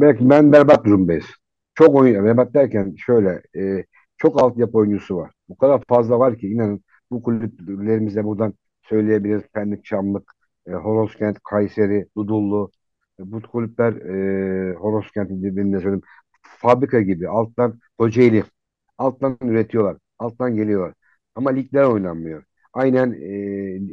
[0.00, 1.26] Belki ben berbat durumdayız.
[1.74, 3.84] Çok oyun, berbat derken şöyle e,
[4.18, 5.30] çok altyapı oyuncusu var.
[5.48, 9.42] Bu kadar fazla var ki inanın bu kulüplerimizde buradan söyleyebiliriz.
[9.54, 10.32] Pendik, Çamlık,
[10.66, 12.70] e, Horoskent, Kayseri, Dudullu.
[13.20, 16.02] E, bu kulüpler e, Horoskent'in birbirine söyleyeyim.
[16.42, 18.44] Fabrika gibi alttan Kocaeli
[18.98, 19.96] alttan üretiyorlar.
[20.18, 20.94] Alttan geliyorlar.
[21.34, 22.44] Ama ligler oynanmıyor.
[22.72, 23.12] Aynen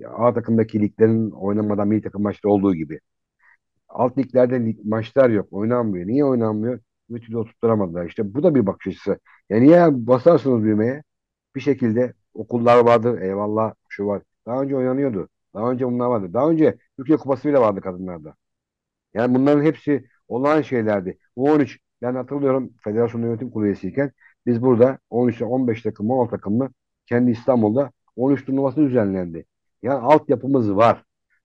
[0.01, 2.99] e, A takımdaki liglerin oynamadan milli takım maçta olduğu gibi.
[3.93, 5.47] Alt liglerde lig, maçlar yok.
[5.51, 6.07] Oynanmıyor.
[6.07, 6.79] Niye oynanmıyor?
[7.09, 8.05] Bir türlü oturtturamadılar.
[8.05, 9.19] İşte bu da bir bakış açısı.
[9.49, 11.03] Yani niye basarsınız düğmeye?
[11.55, 13.21] Bir şekilde okullar vardır.
[13.21, 14.21] Eyvallah şu var.
[14.45, 15.29] Daha önce oynanıyordu.
[15.53, 16.33] Daha önce bunlar vardı.
[16.33, 18.35] Daha önce Türkiye Kupası bile vardı kadınlarda.
[19.13, 21.17] Yani bunların hepsi olağan şeylerdi.
[21.37, 23.75] U13 ben hatırlıyorum federasyon yönetim kurulu
[24.45, 26.69] biz burada 13'e 15 takım 16 takımlı
[27.05, 29.45] kendi İstanbul'da 13 turnuvası düzenlendi.
[29.83, 31.03] Yani altyapımız var.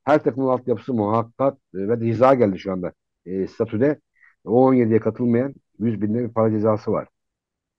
[0.08, 2.92] Her takımın altyapısı muhakkak e, ve ceza geldi şu anda
[3.26, 4.00] e, statüde.
[4.44, 7.08] O 17'ye katılmayan 100 bin lira bir para cezası var.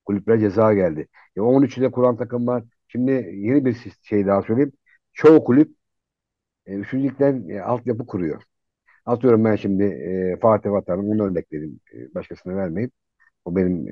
[0.05, 1.07] Kulüplere ceza geldi.
[1.37, 2.63] E, 13'ü de kuran takım var.
[2.87, 4.71] Şimdi yeni bir şey daha söyleyeyim.
[5.13, 5.75] Çoğu kulüp
[6.65, 8.43] e, üçüncülükten e, altyapı kuruyor.
[9.05, 11.79] Atıyorum ben şimdi e, Fatih Vatan'ın onu örnek vereyim.
[11.93, 12.91] E, başkasına vermeyip.
[13.45, 13.87] O benim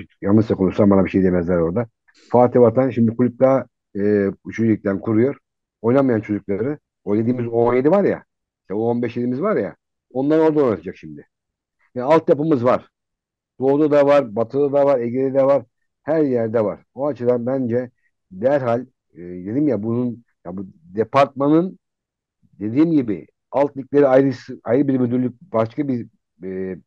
[0.00, 1.86] e, yanlışsa konuşsam bana bir şey demezler orada.
[2.30, 5.38] Fatih Vatan şimdi kulüp daha e, üçüncü ligden kuruyor.
[5.82, 8.24] Oynamayan çocukları o dediğimiz O17 var ya
[8.62, 9.76] işte o 15 dediğimiz var ya
[10.12, 11.28] onlar orada oynatacak şimdi.
[11.94, 12.88] Yani altyapımız var.
[13.60, 15.64] Doğuda da var, Batı'da da var, Ege'de de var.
[16.02, 16.84] Her yerde var.
[16.94, 17.90] O açıdan bence
[18.30, 21.78] derhal e, dedim ya bunun ya bu departmanın
[22.60, 24.32] dediğim gibi alt ligleri ayrı,
[24.64, 26.08] ayrı bir müdürlük başka bir
[26.44, 26.78] e,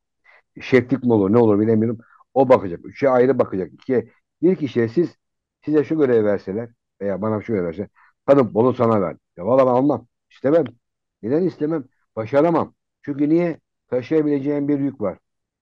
[0.62, 2.00] şeflik mi olur ne olur bilemiyorum.
[2.34, 2.86] O bakacak.
[2.86, 3.74] Üçe ayrı bakacak.
[3.74, 4.10] İkiye,
[4.42, 5.16] bir kişiye siz
[5.66, 6.70] size şu görev verseler
[7.02, 7.90] veya bana şu görev verse
[8.26, 9.18] kadın bunu sana ver.
[9.38, 10.08] Ya valla ben almam.
[10.32, 10.66] İstemem.
[11.22, 11.86] Neden istemem?
[12.16, 12.76] Başaramam.
[13.02, 13.60] Çünkü niye?
[13.88, 15.18] Taşıyabileceğim bir yük var.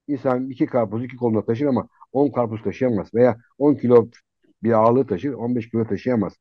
[0.08, 3.14] İnsan iki karpuz iki koluna taşır ama 10 karpuz taşıyamaz.
[3.14, 4.10] Veya 10 kilo
[4.64, 6.34] bir ağırlığı taşır 15 kilo taşıyamaz.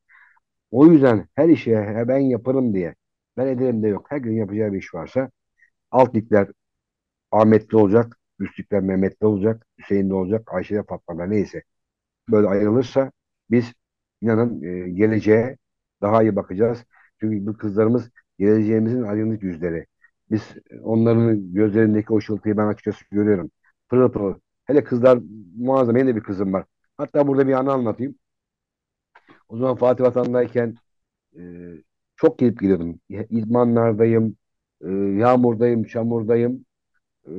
[0.71, 2.95] O yüzden her işe "He, ben yaparım diye
[3.37, 4.07] ben ederim de yok.
[4.11, 5.31] Her gün yapacağı bir iş varsa
[5.91, 6.49] alt ligler
[7.31, 11.63] Ahmetli olacak, Üstlükler Mehmetli olacak, Hüseyinli olacak, Ayşe'de Fatma'da neyse.
[12.31, 13.13] Böyle ayrılırsa
[13.51, 13.73] biz
[14.23, 14.61] inanın
[14.97, 15.59] geleceğe
[16.03, 16.85] daha iyi bakacağız.
[17.21, 19.87] Çünkü bu kızlarımız geleceğimizin aydınlık yüzleri.
[20.31, 20.43] Biz
[20.83, 23.51] onların gözlerindeki o ışıltıyı ben açıkçası görüyorum.
[23.89, 24.35] Pırıl pırıl.
[24.65, 25.19] Hele kızlar
[25.59, 25.95] muazzam.
[25.95, 26.65] Benim de bir kızım var.
[26.97, 28.15] Hatta burada bir anı anlatayım.
[29.49, 30.75] O zaman Fatih Vatan'dayken
[31.37, 31.43] e,
[32.17, 33.01] çok gidip geliyordum.
[33.11, 34.37] İdmanlardayım,
[34.85, 36.65] e, yağmurdayım, çamurdayım.
[37.29, 37.33] Ee,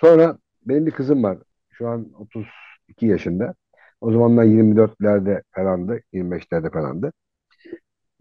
[0.00, 1.38] sonra benim bir kızım var.
[1.70, 3.54] Şu an 32 yaşında.
[4.00, 6.00] O zamanlar 24'lerde falandı.
[6.12, 7.12] 25'lerde falandı.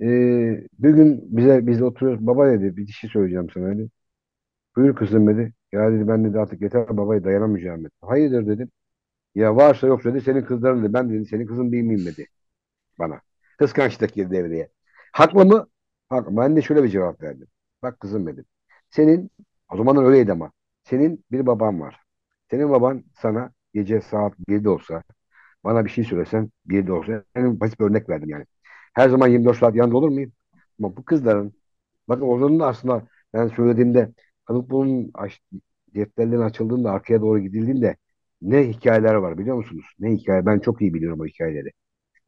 [0.02, 2.28] Ee, bir gün bize biz oturuyoruz.
[2.28, 3.90] Baba dedi bir şey söyleyeceğim sana dedi.
[4.76, 5.54] Buyur kızım dedi.
[5.72, 7.92] Ya dedi ben dedi artık yeter babaya dayanamayacağım dedi.
[8.02, 8.72] Hayırdır dedim.
[9.36, 10.94] Ya varsa yoksa dedi senin kızların dedi.
[10.94, 12.28] Ben dedi senin kızın değil miyim dedi
[13.00, 13.22] bana.
[13.60, 14.70] Kıskançlık girdi devreye.
[15.14, 15.68] Haklı mı?
[16.10, 16.38] Haklı.
[16.38, 17.48] Ben de şöyle bir cevap verdim.
[17.84, 18.46] Bak kızım dedim.
[18.90, 19.32] Senin
[19.74, 20.52] o zamanlar öyleydi ama.
[20.84, 22.02] Senin bir baban var.
[22.52, 25.04] Senin baban sana gece saat 1'de olsa
[25.64, 28.46] bana bir şey söylesen 1'de olsa en basit bir örnek verdim yani.
[28.94, 30.32] Her zaman 24 saat yanında olur muyum?
[30.80, 31.54] Ama bu kızların
[32.10, 34.14] bakın onların da aslında ben söylediğimde
[35.14, 35.42] aç,
[35.96, 37.96] defterlerin açıldığında arkaya doğru gidildiğinde
[38.42, 39.86] ne hikayeler var biliyor musunuz?
[40.00, 40.46] Ne hikaye?
[40.46, 41.70] Ben çok iyi biliyorum o hikayeleri.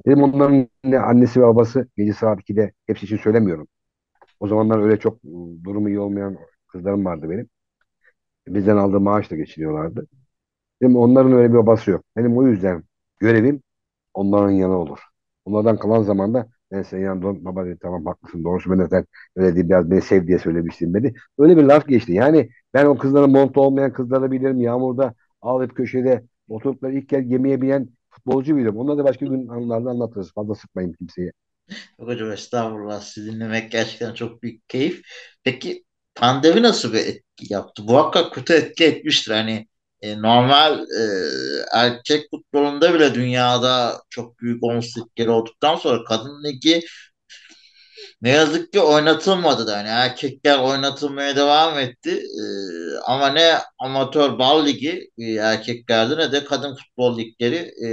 [0.07, 3.67] Dedim onların ne annesi ve babası gece saat 2'de hepsi için söylemiyorum.
[4.41, 7.49] O zamanlar öyle çok ıı, durumu iyi olmayan kızlarım vardı benim.
[8.47, 10.07] Bizden aldığı maaşla geçiniyorlardı.
[10.83, 12.05] Dedim onların öyle bir babası yok.
[12.17, 12.83] Benim o yüzden
[13.19, 13.63] görevim
[14.13, 14.99] onların yanı olur.
[15.45, 19.05] Onlardan kalan zamanda ben senin yanında ol- baba dedi tamam haklısın doğrusu ben de sen
[19.35, 21.13] öyle değil biraz beni sev diye söylemiştim dedi.
[21.37, 22.13] Öyle bir laf geçti.
[22.13, 24.61] Yani ben o kızların montu olmayan kızları bilirim.
[24.61, 28.77] Yağmurda ağlayıp köşede oturup da ilk kez gemiye binen futbolcu bilirim.
[28.77, 30.33] Onları da başka gün anılarda anlatırız.
[30.33, 31.31] Fazla sıkmayın kimseyi.
[31.99, 35.01] Yok hocam estağfurullah sizi dinlemek gerçekten çok büyük keyif.
[35.43, 37.83] Peki pandemi nasıl bir etki yaptı?
[37.83, 39.31] Muhakkak kötü etki etmiştir.
[39.31, 39.67] Hani
[40.01, 41.03] e, normal e,
[41.73, 46.81] erkek futbolunda bile dünyada çok büyük 18 kere olduktan sonra kadın ligi
[48.21, 49.77] Ne yazık ki oynatılmadı da.
[49.77, 52.09] Yani erkekler oynatılmaya devam etti.
[52.11, 52.43] E,
[53.05, 57.87] ama ne amatör bal ligi e, erkeklerde ne de kadın futbol ligleri e,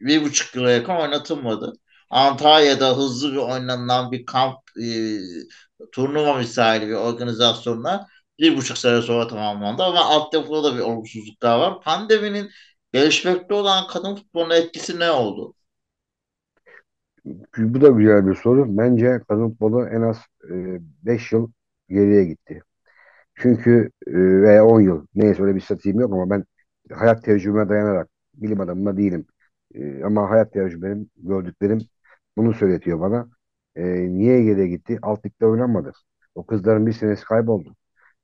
[0.00, 1.72] bir buçuk yıla yakın oynatılmadı.
[2.10, 4.86] Antalya'da hızlı bir oynanan bir kamp e,
[5.92, 8.06] turnuva misali bir organizasyonla
[8.40, 11.80] bir buçuk sene sonra tamamlandı ama altyapıda da bir olumsuzluklar var.
[11.82, 12.50] Pandeminin
[12.92, 15.54] gelişmekte olan kadın futboluna etkisi ne oldu?
[17.58, 18.78] Bu da güzel bir soru.
[18.78, 20.16] Bence kadın futbolu en az
[20.50, 21.50] e, 5 yıl
[21.88, 22.62] geriye gitti.
[23.34, 26.44] Çünkü e, veya 10 yıl neyse öyle bir statistiğim yok ama ben
[26.92, 29.26] hayat tecrübeme dayanarak bilim adamı da değilim.
[29.74, 31.80] E, ama hayat tecrübem, gördüklerim
[32.36, 33.28] bunu söyletiyor bana.
[33.76, 33.84] E,
[34.18, 34.98] niye geriye gitti?
[35.02, 35.92] Alt ligde oynanmadı.
[36.34, 37.76] O kızların bir senesi kayboldu.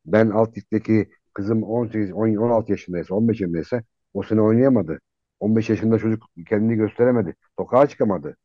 [0.06, 3.82] Ben alt ligdeki kızım 18, 10, 16 yaşındaysa, 15 yaşındaysa
[4.14, 5.00] o sene oynayamadı.
[5.40, 7.34] 15 yaşında çocuk kendini gösteremedi.
[7.58, 8.36] Sokağa çıkamadı.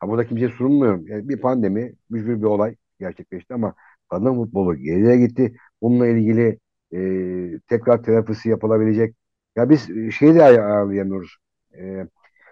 [0.00, 1.06] Ha, burada kimseye sorulmuyorum.
[1.06, 3.74] Yani bir pandemi, mücbir bir olay gerçekleşti ama
[4.10, 5.56] kadın futbolu geriye gitti.
[5.82, 6.58] Bununla ilgili
[6.94, 9.16] e, tekrar telafisi yapılabilecek.
[9.56, 11.36] Ya biz e, şeyi de ay- ayarlayamıyoruz.
[11.78, 12.06] E,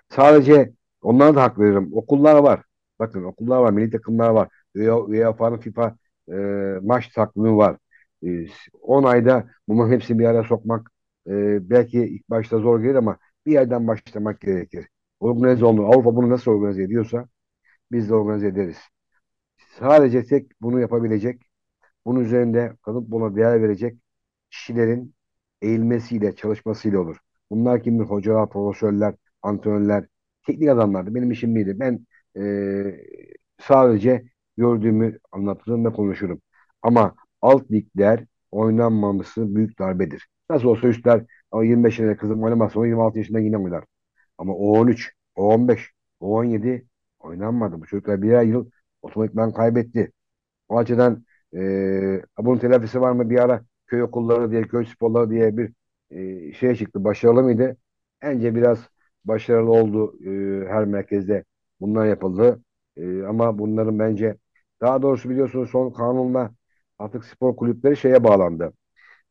[0.08, 0.72] sadece
[1.02, 1.90] onlara da hak veririm.
[1.92, 2.62] Okullar var.
[2.98, 4.48] Bakın okullar var, milli takımlar var.
[4.76, 5.96] UEFA'nın FIFA
[6.32, 6.34] e,
[6.82, 7.76] maç takvimi var.
[8.26, 8.46] E,
[8.82, 10.90] 10 ayda bunların hepsini bir araya sokmak
[11.28, 14.88] e, belki ilk başta zor gelir ama bir yerden başlamak gerekir.
[15.20, 15.86] Organize olmalı.
[15.86, 17.28] Avrupa bunu nasıl organize ediyorsa
[17.92, 18.78] biz de organize ederiz.
[19.78, 21.42] Sadece tek bunu yapabilecek,
[22.06, 23.98] bunun üzerinde kadın buna değer verecek
[24.50, 25.14] kişilerin
[25.62, 27.16] eğilmesiyle, çalışmasıyla olur.
[27.50, 28.04] Bunlar kimdir?
[28.04, 30.06] Hocalar, profesörler, antrenörler,
[30.46, 31.14] teknik adamlardı.
[31.14, 31.76] Benim işim değildi.
[31.80, 33.06] Ben eee,
[33.60, 34.24] sadece
[34.56, 36.42] gördüğümü anlatırım ve konuşurum.
[36.82, 40.28] Ama alt ligler oynanmaması büyük darbedir.
[40.50, 43.84] Nasıl olsa üstler ama 25 yaşında kızım oynamazsa o 26 yaşında yine oynar.
[44.38, 46.86] Ama O13, O15, O17
[47.18, 47.80] oynanmadı.
[47.80, 48.70] Bu çocuklar birer yıl
[49.02, 50.12] otomatikman kaybetti.
[50.68, 51.24] O açıdan
[51.56, 53.30] e, bunun telafisi var mı?
[53.30, 55.72] Bir ara köy okulları diye, köy sporları diye bir
[56.10, 57.04] e, şey çıktı.
[57.04, 57.76] Başarılı mıydı?
[58.22, 58.88] Bence biraz
[59.24, 60.14] başarılı oldu
[60.64, 61.44] e, her merkezde.
[61.80, 62.62] Bunlar yapıldı.
[62.96, 64.36] E, ama bunların bence
[64.80, 66.50] daha doğrusu biliyorsunuz son kanunla
[66.98, 68.72] artık spor kulüpleri şeye bağlandı.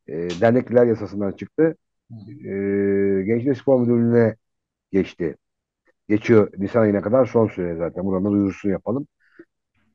[0.08, 1.75] E, dernekler yasasından çıktı.
[2.45, 2.51] E,
[3.25, 4.36] Gençlik Spor Müdürlüğü'ne
[4.91, 5.38] geçti.
[6.10, 8.06] Geçiyor Nisan ayına kadar son süre zaten.
[8.06, 9.08] Buradan da duyurusunu yapalım.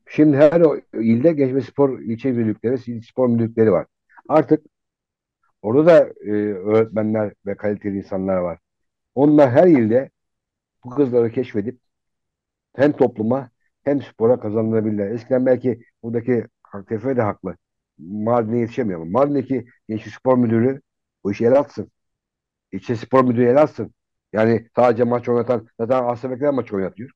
[0.09, 3.87] Şimdi her o ilde Gençlik ve Spor ilçe müdürlükleri, il spor müdürlükleri var.
[4.29, 4.65] Artık
[5.61, 8.59] orada da e, öğretmenler ve kaliteli insanlar var.
[9.15, 10.09] Onlar her ilde
[10.83, 11.79] bu kızları keşfedip
[12.75, 13.49] hem topluma
[13.83, 15.11] hem spora kazandırabilirler.
[15.11, 16.47] Eskiden belki buradaki
[16.87, 17.57] TFF de haklı.
[17.97, 20.81] Mardin'e yetişemiyor ama Mardin'deki Gençlik Spor Müdürü
[21.23, 21.91] bu işi el atsın.
[22.71, 23.93] İlçe Spor Müdürü el atsın.
[24.33, 27.09] Yani sadece maç oynatan, zaten Asya maç oynatıyor.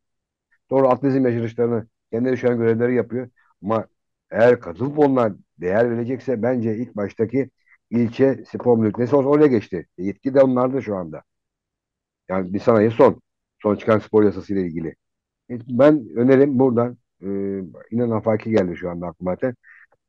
[0.69, 3.29] Doğru atletizm yarışlarını kendi düşen görevleri yapıyor.
[3.63, 3.87] Ama
[4.31, 7.49] eğer kadın futboluna değer verecekse bence ilk baştaki
[7.91, 9.87] ilçe spor müdürlüğü olsa oraya geçti.
[9.97, 11.23] E, yetki de onlarda şu anda.
[12.29, 13.21] Yani bir sanayi son.
[13.61, 14.87] Son çıkan spor yasası ile ilgili.
[15.51, 17.27] E, Ben önerim buradan e,
[17.91, 19.55] inan afaki geldi şu anda aklıma zaten.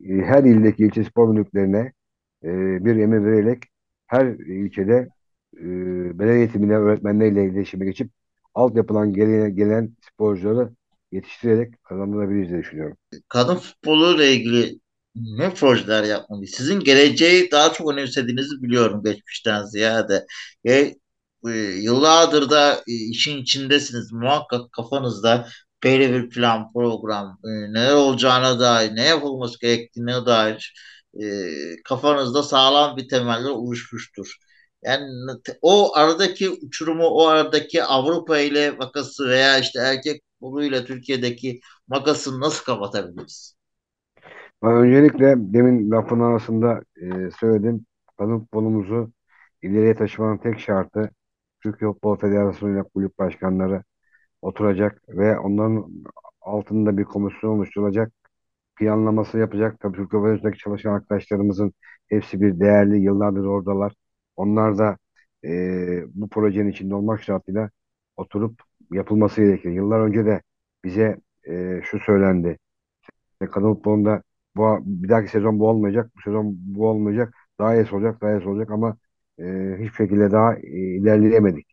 [0.04, 1.92] E, her ildeki ilçe spor müdürlüklerine
[2.44, 2.48] e,
[2.84, 3.62] bir emir vererek
[4.06, 5.08] her ilçede
[5.56, 5.64] e,
[6.18, 8.11] beden eğitimine öğretmenleriyle iletişime geçip
[8.54, 10.70] altyapıdan gelen, gelen sporcuları
[11.12, 12.96] yetiştirerek kazandırabiliriz diye düşünüyorum.
[13.28, 14.80] Kadın futboluyla ilgili
[15.14, 16.50] ne projeler yapmalıyız?
[16.50, 20.26] Sizin geleceği daha çok önemsediğinizi biliyorum geçmişten ziyade.
[20.64, 21.50] E,
[21.82, 24.12] yıllardır da e, işin içindesiniz.
[24.12, 25.48] Muhakkak kafanızda
[25.84, 30.74] böyle bir plan, program, e, neler olacağına dair, ne yapılması gerektiğine dair
[31.14, 31.24] e,
[31.84, 34.36] kafanızda sağlam bir temeller oluşmuştur.
[34.82, 35.04] Yani
[35.62, 42.64] o aradaki uçurumu, o aradaki Avrupa ile vakası veya işte erkek futboluyla Türkiye'deki makasını nasıl
[42.64, 43.54] kapatabiliriz?
[44.62, 47.86] Öncelikle demin lafın arasında e, söyledim.
[48.18, 49.12] Kadın futbolumuzu
[49.62, 51.10] ileriye taşımanın tek şartı
[51.62, 53.82] Türkiye Futbol Federasyonu ile kulüp başkanları
[54.42, 55.92] oturacak ve onların
[56.40, 58.12] altında bir komisyon oluşturulacak.
[58.77, 59.81] Planlaması yapacak.
[59.81, 61.72] Tabii Türkiye Federasyonu'ndaki çalışan arkadaşlarımızın
[62.09, 62.98] hepsi bir değerli.
[63.03, 63.94] Yıllardır oradalar.
[64.37, 64.98] Onlar da
[65.44, 65.51] e,
[66.14, 67.70] bu projenin içinde olmak şartıyla
[68.16, 68.61] oturup
[68.92, 69.70] yapılması gerekir.
[69.72, 70.42] Yıllar önce de
[70.85, 72.59] bize e, şu söylendi.
[73.40, 74.22] E, kadın futbolunda
[74.57, 76.11] bu, bir dahaki sezon bu olmayacak.
[76.16, 77.35] Bu sezon bu olmayacak.
[77.59, 78.96] Daha iyisi olacak, daha iyisi olacak ama
[79.40, 79.44] e,
[79.79, 80.61] hiçbir şekilde daha e,
[80.96, 81.66] ilerleyemedik.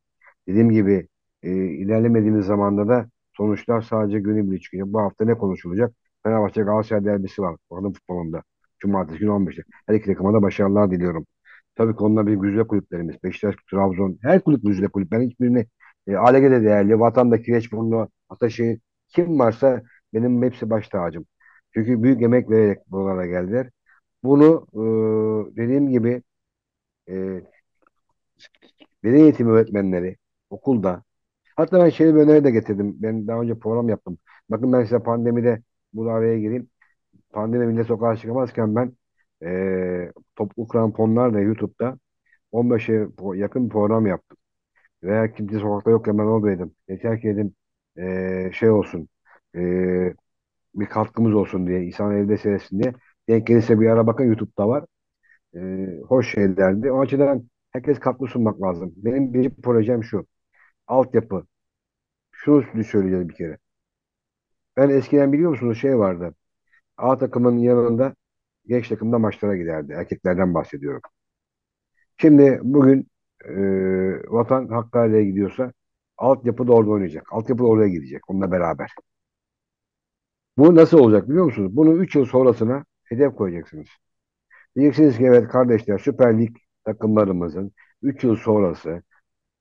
[0.47, 1.08] Dediğim gibi
[1.45, 4.88] e, ilerlemediğimiz zamanda da sonuçlar sadece günübirlik çıkıyor.
[4.89, 5.93] Bu hafta ne konuşulacak?
[6.23, 7.58] Fenerbahçe Galatasaray derbisi var.
[7.69, 8.43] Kadın futbolunda.
[8.79, 9.63] Cumartesi günü 15'te.
[9.88, 11.25] Her iki takıma da başarılar diliyorum.
[11.75, 13.23] Tabii ki onlar bir güzide kulüplerimiz.
[13.23, 15.12] Beşiktaş, Trabzon, her kulüp güzide kulüp.
[15.12, 15.65] Ben hiçbirini
[16.08, 18.79] e, ALG'de değerli, Vatan'da, Kireçburnu, Ataşehir
[19.10, 19.81] kim varsa
[20.13, 21.25] benim hepsi baş tacım.
[21.73, 23.69] Çünkü büyük emek vererek buralara geldiler.
[24.23, 24.81] Bunu e,
[25.58, 26.23] dediğim gibi
[27.10, 27.41] e,
[29.03, 30.17] beden eğitimi öğretmenleri
[30.49, 31.03] okulda
[31.55, 32.95] hatta ben şöyle bir öneri de getirdim.
[33.01, 34.17] Ben daha önce program yaptım.
[34.49, 35.61] Bakın ben size pandemide
[35.93, 36.69] bu araya gireyim.
[37.33, 38.93] Pandemi millet sokağa çıkamazken ben
[39.45, 41.99] e, toplu kramponlarla YouTube'da
[42.51, 44.37] 15'e po- yakın bir program yaptım.
[45.03, 46.75] Veya kimse sokakta yokken ben oradaydım.
[46.89, 47.55] Yeter ki dedim
[47.97, 49.09] e, şey olsun
[49.55, 49.59] e,
[50.75, 51.83] bir katkımız olsun diye.
[51.83, 52.93] insan evde seyretsin diye.
[53.29, 54.85] Denk gelirse bir ara bakın YouTube'da var.
[55.55, 55.59] E,
[56.09, 56.91] hoş şeylerdi.
[56.91, 58.93] O açıdan herkes katkı sunmak lazım.
[58.97, 60.25] Benim bir projem şu.
[60.88, 61.45] Altyapı.
[62.32, 63.58] Şunu söyleyeceğiz bir kere.
[64.78, 66.36] Ben eskiden biliyor musunuz şey vardı.
[66.98, 68.15] A takımın yanında
[68.67, 69.93] genç takımda maçlara giderdi.
[69.93, 71.02] Erkeklerden bahsediyorum.
[72.17, 73.08] Şimdi bugün
[73.45, 73.54] e,
[74.32, 75.74] Vatan Hakkari'ye gidiyorsa
[76.17, 77.34] altyapı da orada oynayacak.
[77.34, 78.89] Altyapı da oraya gidecek onunla beraber.
[80.58, 81.76] Bu nasıl olacak biliyor musunuz?
[81.76, 83.88] Bunu 3 yıl sonrasına hedef koyacaksınız.
[84.76, 87.71] Diyeceksiniz ki evet kardeşler Süper Lig takımlarımızın
[88.02, 89.04] 3 yıl sonrası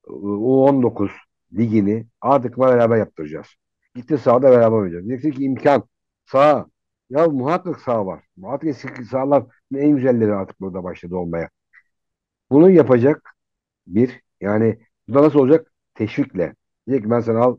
[0.07, 1.09] U19
[1.53, 3.47] ligini A takıma beraber yaptıracağız.
[3.95, 5.05] Gitti sahada beraber oynayacağız.
[5.05, 5.83] Diyeceksiniz ki imkan.
[6.25, 6.67] Sağ.
[7.09, 8.23] Ya muhakkak sağ var.
[8.37, 9.43] Muhakkak eski sahalar
[9.75, 11.49] en güzelleri artık burada başladı olmaya.
[12.49, 13.35] Bunu yapacak
[13.87, 15.71] bir yani bu da nasıl olacak?
[15.93, 16.55] Teşvikle.
[16.87, 17.57] Diyecek ki ben sana al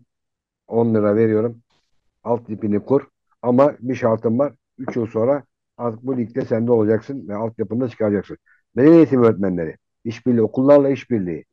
[0.67, 1.63] 10 lira veriyorum.
[2.25, 3.09] Alt tipini kur.
[3.43, 4.55] Ama bir şartım var.
[4.79, 5.45] 3 yıl sonra
[5.77, 8.39] artık bu ligde sen de olacaksın ve altyapını çıkaracaksın.
[8.77, 11.45] Beden eğitim öğretmenleri, işbirliği, okullarla işbirliği.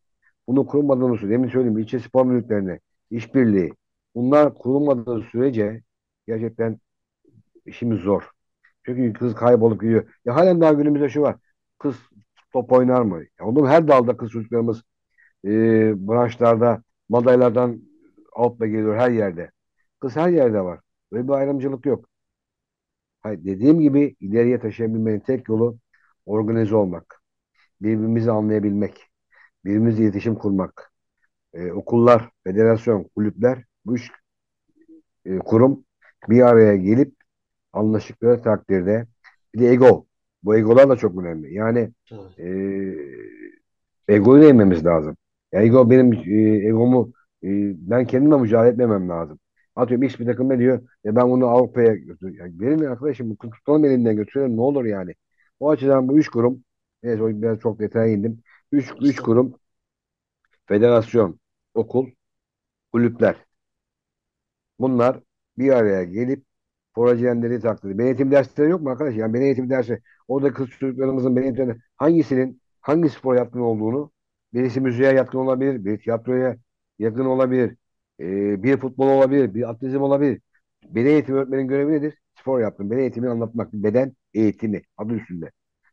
[0.47, 1.41] Bunu kurulmadığını söyleyeyim.
[1.41, 2.79] Demin söyleyeyim ilçe spor müdürlüklerine
[3.11, 3.73] işbirliği.
[4.15, 5.81] Bunlar kurulmadığı sürece
[6.27, 6.79] gerçekten
[7.65, 8.23] işimiz zor.
[8.85, 10.13] Çünkü kız kaybolup gidiyor.
[10.25, 11.35] Ya halen daha günümüzde şu var.
[11.79, 11.95] Kız
[12.53, 13.23] top oynar mı?
[13.39, 14.83] Ya oğlum her dalda kız çocuklarımız
[15.45, 15.49] e,
[16.07, 17.81] branşlarda madalyalardan
[18.33, 19.51] altla geliyor her yerde.
[19.99, 20.79] Kız her yerde var.
[21.11, 22.05] Böyle bir ayrımcılık yok.
[23.21, 25.77] Hayır, dediğim gibi ileriye taşıyabilmenin tek yolu
[26.25, 27.21] organize olmak.
[27.81, 29.12] Birbirimizi anlayabilmek.
[29.65, 30.91] Birbirimizle iletişim kurmak.
[31.53, 34.11] E, okullar, federasyon, kulüpler bu üç
[35.25, 35.85] e, kurum
[36.29, 37.15] bir araya gelip
[37.73, 39.07] anlaştıkları takdirde
[39.55, 40.05] bir de ego.
[40.43, 41.53] Bu egolar da çok önemli.
[41.53, 41.91] Yani
[42.39, 42.45] e,
[44.07, 45.17] egoyu da yememiz lazım.
[45.51, 47.11] Ego benim e, egomu
[47.43, 47.47] e,
[47.89, 49.39] ben kendimle mücadele etmemem lazım.
[49.75, 50.81] Atıyorum X bir takım ne diyor?
[51.03, 52.37] Ya ben bunu Avrupa'ya götür.
[52.39, 55.15] Ya benim arkadaşım bu tutalım elinden götürelim ne olur yani.
[55.59, 56.63] O açıdan bu üç kurum
[57.03, 58.39] evet o biraz çok detaya indim.
[58.73, 59.55] Üç, üç kurum
[60.65, 61.39] federasyon,
[61.73, 62.07] okul,
[62.93, 63.35] kulüpler.
[64.79, 65.19] Bunlar
[65.57, 66.45] bir araya gelip
[66.95, 67.97] projeleri takdir.
[67.97, 69.15] Ben eğitim dersleri yok mu arkadaş?
[69.15, 74.11] Yani ben eğitim dersi orada kız çocuklarımızın ben eğitim hangisinin hangi spor yatkın olduğunu
[74.53, 76.57] birisi müziğe yatkın olabilir, bir tiyatroya
[76.99, 77.77] yakın olabilir,
[78.19, 80.41] e, bir futbol olabilir, bir atletizm olabilir.
[80.83, 82.17] Beden eğitimi öğretmenin görevi nedir?
[82.39, 82.91] Spor yaptım.
[82.91, 83.73] Beden eğitimini anlatmak.
[83.73, 85.45] Beden eğitimi adı üstünde.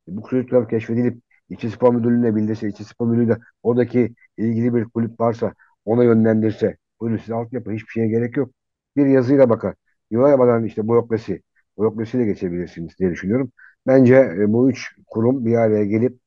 [0.08, 4.84] E, bu çocuklar keşfedilip İçi Spor Müdürlüğü'ne bildirse, İçi Spor Müdürlüğü de oradaki ilgili bir
[4.84, 6.76] kulüp varsa ona yönlendirse.
[7.20, 8.50] Size altyapı hiçbir şeye gerek yok.
[8.96, 9.74] Bir yazıyla bakar.
[10.12, 11.42] Bakan işte bürokrasi.
[11.78, 13.52] Bürokrasiyle geçebilirsiniz diye düşünüyorum.
[13.86, 16.20] Bence e, bu üç kurum bir araya gelip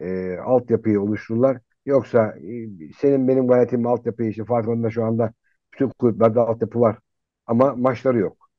[0.00, 1.58] e, altyapıyı oluştururlar.
[1.86, 5.32] Yoksa e, senin benim gayretim altyapıyı işte farkında şu anda
[5.74, 6.98] bütün kulüplerde altyapı var.
[7.46, 8.50] Ama maçları yok.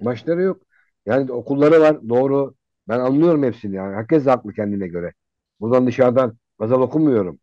[0.00, 0.62] Maçları yok.
[1.06, 2.08] Yani okulları var.
[2.08, 2.54] Doğru.
[2.88, 3.94] Ben anlıyorum hepsini yani.
[3.94, 5.12] Herkes haklı kendine göre.
[5.60, 7.38] Buradan dışarıdan gazal okumuyorum.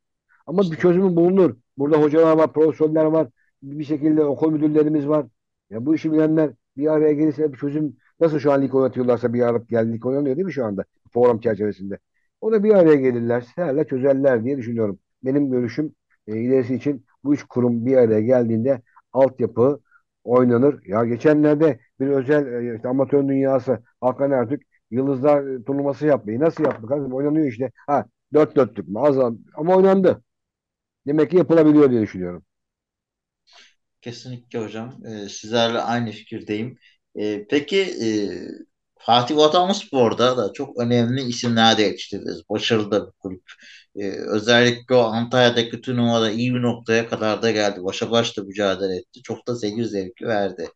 [0.48, 1.56] Ama bir çözümü bulunur.
[1.78, 3.28] Burada hocalar var, profesörler var.
[3.64, 5.26] Bir şekilde okul müdürlerimiz var.
[5.70, 9.42] Ya bu işi bilenler bir araya gelirse bir çözüm nasıl şu an lig oynatıyorlarsa bir
[9.42, 10.86] arada geldi lig oynanıyor değil mi şu anda?
[11.14, 12.00] Forum çerçevesinde.
[12.42, 15.00] O da bir araya gelirler, herhalde çözerler diye düşünüyorum.
[15.24, 15.96] Benim görüşüm
[16.28, 18.82] e, ilerisi için bu üç kurum bir araya geldiğinde
[19.14, 19.80] altyapı
[20.24, 20.82] oynanır.
[20.86, 26.88] Ya geçenlerde bir özel e, işte amatör dünyası Hakan Ertürk Yıldızlar turnuvası yapmayı nasıl yaptı
[26.88, 27.14] kardeşim?
[27.14, 27.72] Oynanıyor işte.
[27.88, 29.00] Ha dört dörtlük mü?
[29.00, 29.18] Az-
[29.56, 30.24] ama oynandı.
[31.08, 32.44] Demek ki yapılabiliyor diye düşünüyorum.
[34.02, 35.06] kesinlikle hocam.
[35.06, 36.78] Ee, sizlerle aynı fikirdeyim.
[37.20, 38.08] Ee, peki e,
[39.06, 42.42] Fatih Vatandaşspor'da da çok önemli isimler de yetiştirdiniz.
[42.50, 43.44] Başarılı da bir kulüp.
[43.96, 47.84] Ee, özellikle o Antalya'daki turnuvada iyi bir noktaya kadar da geldi.
[47.84, 49.22] Başa başla mücadele etti.
[49.24, 50.68] Çok da seyir zevki verdi.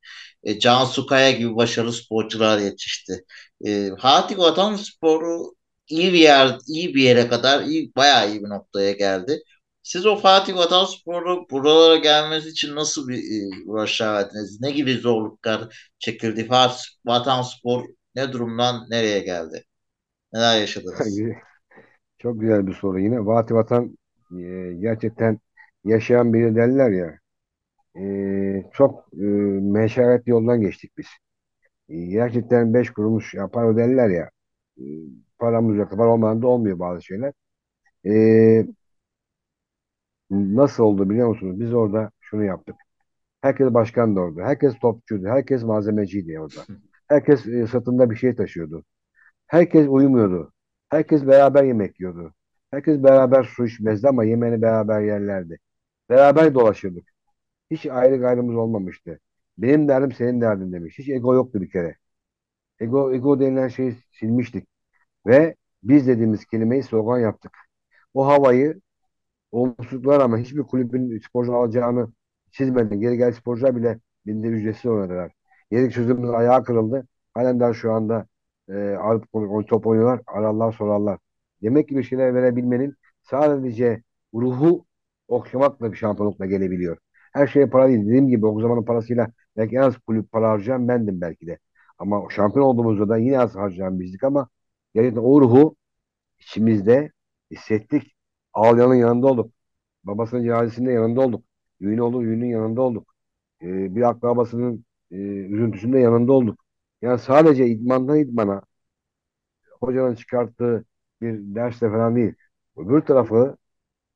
[0.43, 3.25] Ee, Cansu Kaya gibi başarılı sporcular yetişti.
[3.65, 5.55] Ee, Fatih Vatandaşspor'u
[5.89, 9.39] iyi bir yer, iyi bir yere kadar iyi, bayağı iyi bir noktaya geldi.
[9.83, 14.61] Siz o Fatih Vatanspor'u buralara gelmesi için nasıl bir e, uğraşlar verdiniz?
[14.61, 16.47] Ne gibi zorluklar çekildi?
[16.47, 17.85] Fatih Vatanspor
[18.17, 19.63] ne durumdan nereye geldi?
[20.33, 21.19] Neler yaşadınız?
[22.19, 23.25] Çok güzel bir soru yine.
[23.25, 23.97] Vati Vatan
[24.39, 25.39] e, gerçekten
[25.85, 27.19] yaşayan biri derler ya.
[27.97, 29.25] e, çok e,
[29.61, 31.07] meşakkatli yoldan geçtik biz.
[31.89, 34.29] E, gerçekten beş kurumuş yapar derler ya.
[34.79, 34.83] E,
[35.39, 35.91] paramız yok.
[35.91, 37.33] Para olmadan da olmuyor bazı şeyler.
[38.07, 38.11] E,
[40.31, 41.59] nasıl oldu biliyor musunuz?
[41.59, 42.75] Biz orada şunu yaptık.
[43.41, 44.43] Herkes başkan da orada.
[44.43, 45.27] Herkes topçuydu.
[45.27, 46.65] Herkes malzemeciydi orada.
[47.07, 48.85] Herkes e, sırtında bir şey taşıyordu.
[49.47, 50.53] Herkes uyumuyordu.
[50.89, 52.33] Herkes beraber yemek yiyordu.
[52.71, 55.59] Herkes beraber su içmezdi ama yemeğini beraber yerlerdi.
[56.09, 57.09] Beraber dolaşırdık.
[57.71, 59.19] Hiç ayrı gayrımız olmamıştı.
[59.57, 60.99] Benim derdim senin derdin demiş.
[60.99, 61.97] Hiç ego yoktu bir kere.
[62.79, 64.67] Ego, ego denilen şeyi silmiştik.
[65.27, 67.57] Ve biz dediğimiz kelimeyi slogan yaptık.
[68.13, 68.81] O havayı
[69.51, 72.13] olumsuzluklar ama hiçbir kulübün sporcu alacağını
[72.51, 72.99] çizmedi.
[72.99, 75.33] Geri gel sporcular bile binde ücretsiz oynadılar.
[75.71, 77.07] Yedek sözümüz ayağı kırıldı.
[77.33, 78.27] Halen daha şu anda
[78.69, 78.97] e,
[79.33, 80.21] o- top oynuyorlar.
[80.27, 81.19] Ararlar sorarlar.
[81.61, 84.03] Demek ki bir şeyler verebilmenin sadece
[84.33, 84.85] ruhu
[85.27, 86.97] okşamakla bir şampiyonlukla gelebiliyor.
[87.33, 87.99] Her şeye para değil.
[88.05, 91.59] Dediğim gibi o zamanın parasıyla belki en az kulüp para harcayan bendim belki de.
[91.97, 94.49] Ama şampiyon olduğumuzda da yine az harcayan bizdik ama
[94.93, 95.75] gerçekten o ruhu
[96.39, 97.11] içimizde
[97.51, 98.15] hissettik.
[98.53, 99.51] Ağlayanın yanında olduk.
[100.03, 101.45] Babasının cenazesinde yanında olduk.
[101.81, 103.15] Düğün oldu, düğünün yanında olduk.
[103.61, 106.59] Ee, bir akrabasının e, üzüntüsünde yanında olduk.
[107.01, 108.61] Yani sadece idmandan idmana
[109.81, 110.85] hocanın çıkarttığı
[111.21, 112.33] bir dersle falan değil.
[112.77, 113.57] Öbür tarafı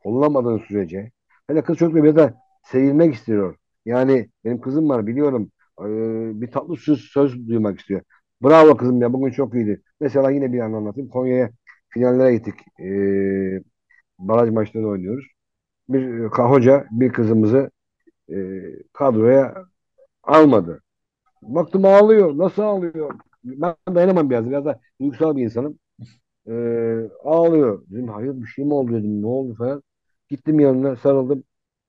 [0.03, 1.11] kollamadığın sürece
[1.47, 2.33] hele kız çocuk bir de
[2.63, 3.57] sevilmek istiyor.
[3.85, 5.51] Yani benim kızım var biliyorum.
[5.81, 8.01] Ee, bir tatlı söz, söz duymak istiyor.
[8.43, 9.81] Bravo kızım ya bugün çok iyiydi.
[9.99, 11.09] Mesela yine bir an anlatayım.
[11.09, 11.51] Konya'ya
[11.89, 12.55] finallere gittik.
[12.81, 13.63] Ee,
[14.19, 15.25] baraj maçları oynuyoruz.
[15.89, 17.71] Bir e, hoca bir kızımızı
[18.29, 18.35] e,
[18.93, 19.65] kadroya
[20.23, 20.81] almadı.
[21.41, 22.37] Baktım ağlıyor.
[22.37, 23.19] Nasıl ağlıyor?
[23.45, 24.49] Ben dayanamam biraz.
[24.49, 25.79] Biraz da duygusal bir insanım.
[26.47, 26.53] E,
[27.23, 27.85] ağlıyor.
[27.91, 29.21] Dedim hayır bir şey mi oldu dedim.
[29.21, 29.83] Ne oldu falan.
[30.29, 31.43] Gittim yanına sarıldım.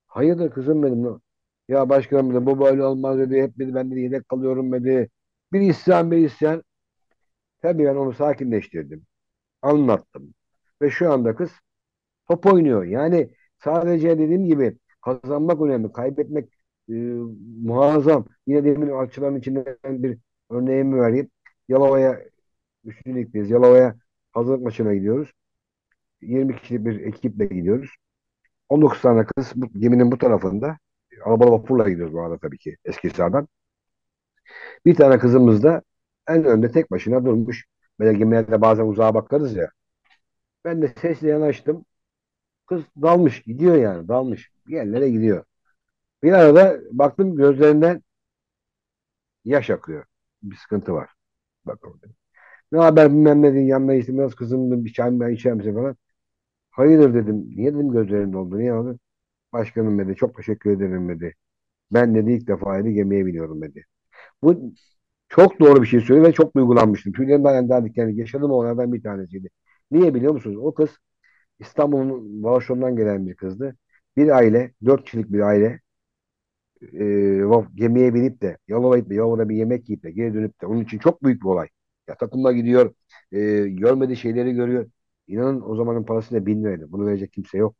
[0.08, 1.20] Hayırdır kızım benim.
[1.68, 3.42] Ya başkanım dedi bu böyle olmaz dedi.
[3.42, 5.10] Hep dedi ben dedi yedek kalıyorum dedi.
[5.52, 6.64] Bir isyan bir isyan.
[7.62, 9.06] Tabii ben onu sakinleştirdim.
[9.62, 10.34] Anlattım.
[10.82, 11.50] Ve şu anda kız
[12.28, 12.84] top oynuyor.
[12.84, 15.92] Yani sadece dediğim gibi kazanmak önemli.
[15.92, 16.50] Kaybetmek
[16.92, 16.94] e,
[17.62, 18.26] muazzam.
[18.46, 20.18] Yine demin açıların içinden bir
[20.50, 21.30] örneğimi vereyim.
[21.68, 22.20] Yalova'ya
[22.84, 23.50] üçüncü ligdeyiz.
[23.50, 23.96] Yalova'ya
[24.32, 25.32] hazırlık maçına gidiyoruz.
[26.22, 27.90] 20 kişilik bir ekiple gidiyoruz.
[28.68, 30.78] 19 tane kız bu, geminin bu tarafında.
[31.24, 33.48] Arabalı vapurla gidiyoruz bu arada tabii ki Eskişehir'den.
[34.86, 35.82] Bir tane kızımız da
[36.28, 37.66] en önde tek başına durmuş.
[37.98, 39.70] Böyle gemilerde bazen uzağa bakarız ya.
[40.64, 41.84] Ben de sesle yanaştım.
[42.66, 44.50] Kız dalmış gidiyor yani dalmış.
[44.66, 45.44] Bir yerlere gidiyor.
[46.22, 48.02] Bir arada baktım gözlerinden
[49.44, 50.04] yaş akıyor.
[50.42, 51.10] Bir sıkıntı var.
[51.66, 52.00] Bakalım.
[52.72, 53.68] Ne haber bilmem ne dedim.
[53.68, 55.96] Yanına gittim biraz kızım dedim, bir çay mı içer misin falan.
[56.70, 57.44] Hayırdır dedim.
[57.56, 58.58] Niye dedim gözlerin doldu.
[58.58, 58.98] Niye oldu?
[59.52, 60.16] Başkanım dedi.
[60.16, 61.34] Çok teşekkür ederim dedi.
[61.92, 63.84] Ben dedi ilk defa dedi gemiye biniyorum dedi.
[64.42, 64.74] Bu
[65.28, 67.12] çok doğru bir şey söylüyor ve çok duygulanmıştım.
[67.12, 69.50] Tüylerim ben daha diken yaşadığım olaylardan bir tanesiydi.
[69.90, 70.56] Niye biliyor musunuz?
[70.62, 70.90] O kız
[71.60, 73.76] İstanbul'un Varşova'dan gelen bir kızdı.
[74.16, 75.80] Bir aile, dört kişilik bir aile
[77.00, 77.42] e,
[77.74, 80.98] gemiye binip de Yalova'ya de Yalova'da bir yemek yiyip de geri dönüp de onun için
[80.98, 81.68] çok büyük bir olay.
[82.08, 82.94] Ya takımla gidiyor,
[83.32, 84.90] e, görmediği şeyleri görüyor.
[85.26, 86.92] İnanın o zamanın parası da bin liraydı.
[86.92, 87.76] Bunu verecek kimse yok.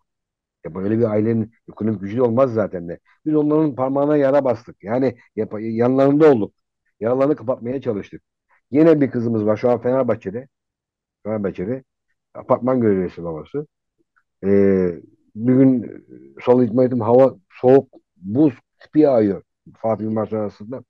[0.65, 2.99] Ya böyle bir ailenin ekonomik gücü de olmaz zaten de.
[3.27, 4.85] Biz onların parmağına yara bastık.
[4.85, 6.55] Yani yap- yanlarında olduk.
[7.01, 8.23] Yaralarını kapatmaya çalıştık.
[8.71, 10.49] Yine bir kızımız var şu an Fenerbahçe'de.
[11.25, 11.85] Fenerbahçe'de.
[12.35, 13.67] Apartman görevlisi babası.
[14.45, 15.01] Ee,
[15.37, 15.83] bir gün
[16.85, 17.01] ettim.
[17.01, 17.89] Hava soğuk.
[18.17, 19.43] Buz tipi yağıyor.
[19.77, 20.85] Fatih Yılmaz arasında.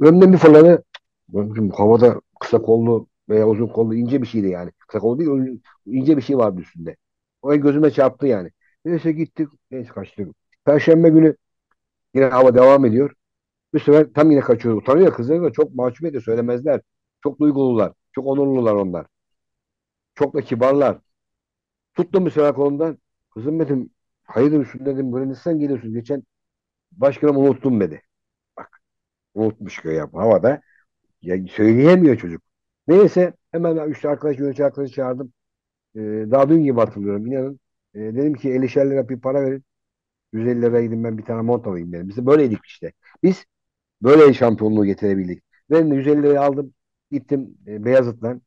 [0.00, 0.84] Önümden bir fırladı.
[1.28, 4.72] Bakın havada kısa kollu veya uzun kollu ince bir şeydi yani.
[4.88, 6.96] Kısa kollu değil ince bir şey vardı üstünde.
[7.42, 8.50] O gözüme çarptı yani.
[8.84, 9.48] Neyse gittik.
[9.70, 10.28] Neyse kaçtık.
[10.64, 11.36] Perşembe günü
[12.14, 13.14] yine hava devam ediyor.
[13.74, 14.76] Bu sefer tam yine kaçıyor.
[14.76, 16.22] Utanıyor kızları da çok mahcup ediyor.
[16.22, 16.80] Söylemezler.
[17.22, 17.92] Çok duygulular.
[18.12, 19.06] Çok onurlular onlar.
[20.14, 20.98] Çok da kibarlar.
[21.94, 22.98] Tuttum bir sefer kolundan.
[23.34, 23.90] Kızım dedim.
[24.24, 25.12] Hayırdır üstünde dedim.
[25.12, 25.94] Böyle nasıl geliyorsun?
[25.94, 26.22] Geçen
[26.92, 28.02] başkanım unuttum dedi.
[28.58, 28.80] Bak
[29.34, 30.62] unutmuş ki ya havada.
[31.22, 32.42] Ya söyleyemiyor çocuk.
[32.88, 35.32] Neyse hemen üç arkadaş, yönetici arkadaşı çağırdım.
[35.96, 37.60] Ee, daha dün gibi hatırlıyorum inanın.
[37.94, 39.64] Ee, dedim ki 50'şer lira bir para verin.
[40.32, 42.08] 150 liraya gidin ben bir tane mont alayım dedim.
[42.08, 42.92] Biz de böyleydik işte.
[43.22, 43.46] Biz
[44.02, 45.44] böyle şampiyonluğu getirebildik.
[45.70, 46.74] Ben de 150 liraya aldım.
[47.12, 48.42] Gittim e, Beyazıt'tan.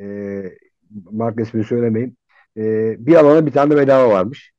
[0.00, 0.44] E,
[1.10, 2.16] marka ismini söylemeyeyim.
[2.56, 4.52] E, bir alana bir tane bedava varmış.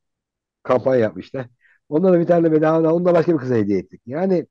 [0.63, 1.47] Kampanya yapmışlar.
[1.89, 4.01] Ondan da bir tane bedava da onu da başka bir kıza hediye ettik.
[4.05, 4.47] Yani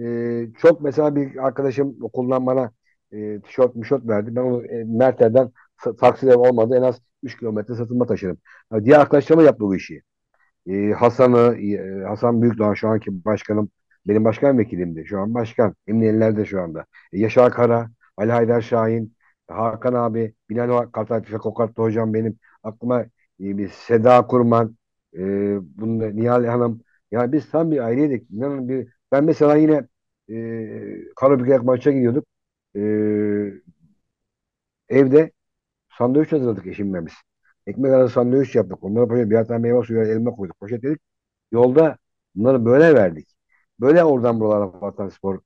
[0.00, 2.72] e, çok mesela bir arkadaşım okuldan bana
[3.12, 4.36] e, tişört mişört verdi.
[4.36, 5.52] Ben onu e, Merter'den
[5.84, 8.38] sa- taksiyle olmadı en az 3 kilometre satılma taşıdım.
[8.70, 10.02] Ha, diğer arkadaşlarım da yaptı bu işi.
[10.68, 13.70] E, Hasan'ı, e, Hasan Büyükdoğan şu anki başkanım
[14.06, 15.06] Benim başkan vekilimdi.
[15.06, 15.74] Şu an başkan.
[15.86, 16.86] Emniyellerde şu anda.
[17.12, 19.16] E, Yaşar Kara, Ali Haydar Şahin,
[19.48, 22.38] Hakan abi, Bilal Kartal, Tüfek Kokatlı hocam benim.
[22.62, 23.08] Aklıma e,
[23.58, 24.76] bir Seda Kurman,
[25.14, 25.20] e,
[25.78, 26.82] bunun, Nihal Hanım.
[27.10, 28.30] Yani biz tam bir aileydik.
[28.30, 29.88] İnanın bir, ben mesela yine
[30.30, 32.26] e, Karabük'e maça gidiyorduk.
[32.76, 32.80] E,
[34.88, 35.32] evde
[35.98, 37.12] sandviç hazırladık eşimle biz.
[37.66, 38.84] Ekmek arası sandviç yaptık.
[38.84, 40.60] Onlara poşet, birer tane meyve suyu, elma koyduk.
[40.60, 41.00] Poşetledik.
[41.52, 41.98] Yolda
[42.34, 43.28] bunları böyle verdik.
[43.80, 45.40] Böyle oradan buralara Vatan Spor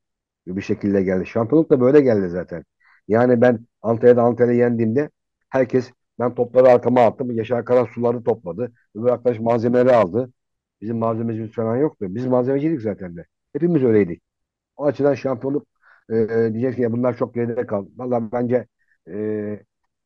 [0.47, 1.27] bir şekilde geldi.
[1.27, 2.65] Şampiyonluk da böyle geldi zaten.
[3.09, 5.11] Yani ben Antalya'da Antalya'yı yendiğimde
[5.51, 7.31] herkes ben topları arkama attım.
[7.31, 8.73] Yaşar Kara suları topladı.
[8.95, 10.33] Öbür arkadaş malzemeleri aldı.
[10.81, 12.07] Bizim malzemecimiz falan yoktu.
[12.11, 13.27] Biz malzemeciydik zaten de.
[13.53, 14.23] Hepimiz öyleydik.
[14.77, 15.67] O açıdan şampiyonluk
[16.11, 17.91] e, e, diyeceksin ya bunlar çok geride kaldı.
[17.97, 18.67] Valla bence
[19.09, 19.65] e,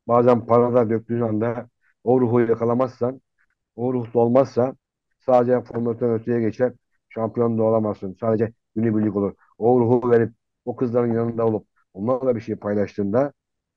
[0.09, 1.69] bazen parada döktüğün anda
[2.05, 3.21] o ruhu yakalamazsan
[3.77, 4.77] o ruhlu olmazsa
[5.21, 6.73] sadece formatörün öteye geçer.
[7.09, 8.17] Şampiyon da olamazsın.
[8.21, 9.35] Sadece günübirlik olur.
[9.59, 10.33] O ruhu verip
[10.65, 13.33] o kızların yanında olup onlarla bir şey paylaştığında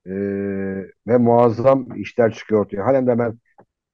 [0.06, 2.86] eee, ve muazzam işler çıkıyor ortaya.
[2.86, 3.40] Halen de ben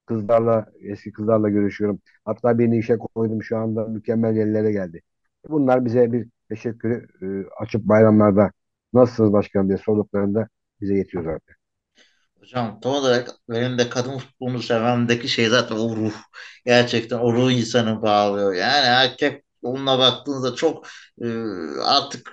[0.06, 2.02] kızlarla, eski kızlarla görüşüyorum.
[2.26, 5.02] Hatta birini işe koydum şu anda mükemmel yerlere geldi.
[5.50, 8.52] Bunlar bize bir teşekkürü eee, açıp bayramlarda
[8.94, 10.48] nasılsınız başkanım diye sorduklarında
[10.82, 11.56] bize yetiyor zaten.
[12.40, 16.14] Hocam tam olarak benim de kadın futbolunu sevmemdeki şey zaten o ruh.
[16.66, 18.54] Gerçekten o ruh insanı bağlıyor.
[18.54, 20.88] Yani erkek futboluna baktığınızda çok
[21.22, 21.28] e,
[21.84, 22.32] artık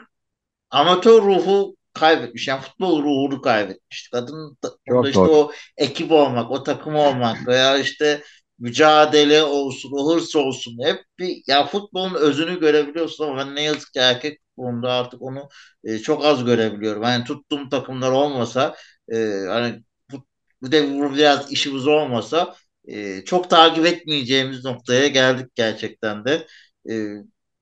[0.71, 2.49] amatör ruhu kaybetmiş.
[2.49, 4.11] Yani futbol ruhunu kaybetmiş.
[4.13, 5.31] Kadın da Çok işte doğru.
[5.31, 8.23] o ekip olmak, o takım olmak veya işte
[8.59, 10.79] mücadele olsun, o hırs olsun.
[10.85, 15.49] Hep bir ya futbolun özünü görebiliyorsun ama ben ne yazık ki erkek futbolunda artık onu
[15.85, 17.03] e, çok az görebiliyorum.
[17.03, 18.77] Yani tuttuğum takımlar olmasa
[19.13, 19.17] e,
[19.49, 19.83] hani
[20.13, 20.27] bu,
[20.63, 22.57] bu de biraz işimiz olmasa
[22.89, 26.47] e, çok takip etmeyeceğimiz noktaya geldik gerçekten de.
[26.91, 26.95] E,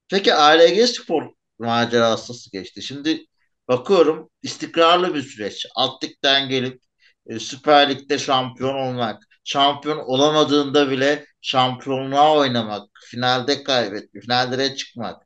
[0.09, 1.23] peki ALG Spor
[1.59, 2.83] macerası nasıl geçti?
[2.83, 3.27] Şimdi
[3.71, 5.67] Bakıyorum istikrarlı bir süreç.
[5.77, 6.83] Alt gelip
[7.27, 15.23] e, Süper Lig'de şampiyon olmak, şampiyon olamadığında bile şampiyonluğa oynamak, finalde kaybetmek, finallere çıkmak,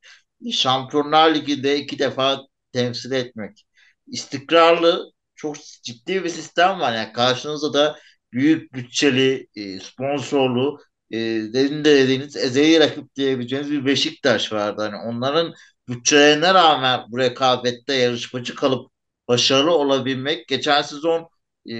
[0.52, 2.40] Şampiyonlar Ligi'nde iki defa
[2.72, 3.66] temsil etmek.
[4.06, 6.94] İstikrarlı, çok ciddi bir sistem var.
[6.94, 7.98] Yani karşınızda da
[8.32, 10.80] büyük bütçeli, e, sponsorlu,
[11.10, 11.18] e,
[11.52, 14.82] demin de dediğiniz ezeli rakip diyebileceğiniz bir Beşiktaş vardı.
[14.82, 15.54] Hani onların
[15.88, 18.90] bütçelerine rağmen bu rekabette yarışmacı kalıp
[19.28, 20.48] başarılı olabilmek.
[20.48, 21.28] Geçen sezon
[21.70, 21.74] e,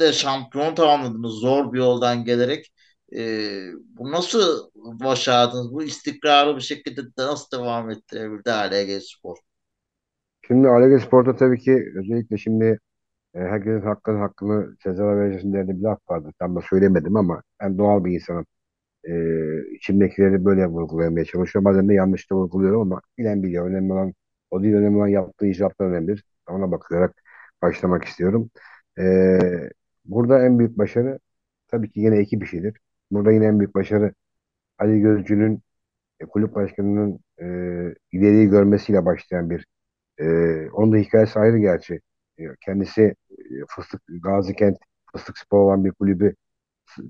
[0.00, 2.72] de şampiyon tamamladınız zor bir yoldan gelerek.
[3.16, 3.20] E,
[3.84, 5.72] bu nasıl başardınız?
[5.72, 9.36] Bu istikrarlı bir şekilde de nasıl devam ettirebildi ALG Spor?
[10.46, 12.78] Şimdi Alege Spor'da tabii ki özellikle şimdi
[13.34, 16.30] E, herkesin hakkını hakkını Sezar'a vereceksin diye bir laf vardı.
[16.38, 18.46] Tam da söylemedim ama ben doğal bir insanım.
[19.08, 19.12] E,
[19.76, 21.64] içimdekileri böyle vurgulamaya çalışıyorum.
[21.64, 23.70] Bazen de yanlış da vurguluyorum ama bilen biliyor.
[23.70, 24.14] Önemli olan
[24.50, 24.74] o değil.
[24.74, 26.24] Önemli olan yaptığı icraatlar önemlidir.
[26.48, 27.22] Ona bakarak
[27.62, 28.50] başlamak istiyorum.
[28.98, 29.38] E,
[30.04, 31.18] burada en büyük başarı
[31.68, 32.78] tabii ki yine ekip işidir.
[33.10, 34.14] Burada yine en büyük başarı
[34.78, 35.62] Ali Gözcü'nün
[36.20, 37.44] e, kulüp başkanının e,
[38.12, 39.66] ileriyi görmesiyle başlayan bir
[40.20, 42.00] ee, onun da hikayesi ayrı gerçi.
[42.38, 43.34] Ee, Kendisi e,
[43.68, 44.78] Fıstık Gazikent
[45.12, 46.34] Fıstık Spor olan bir kulübü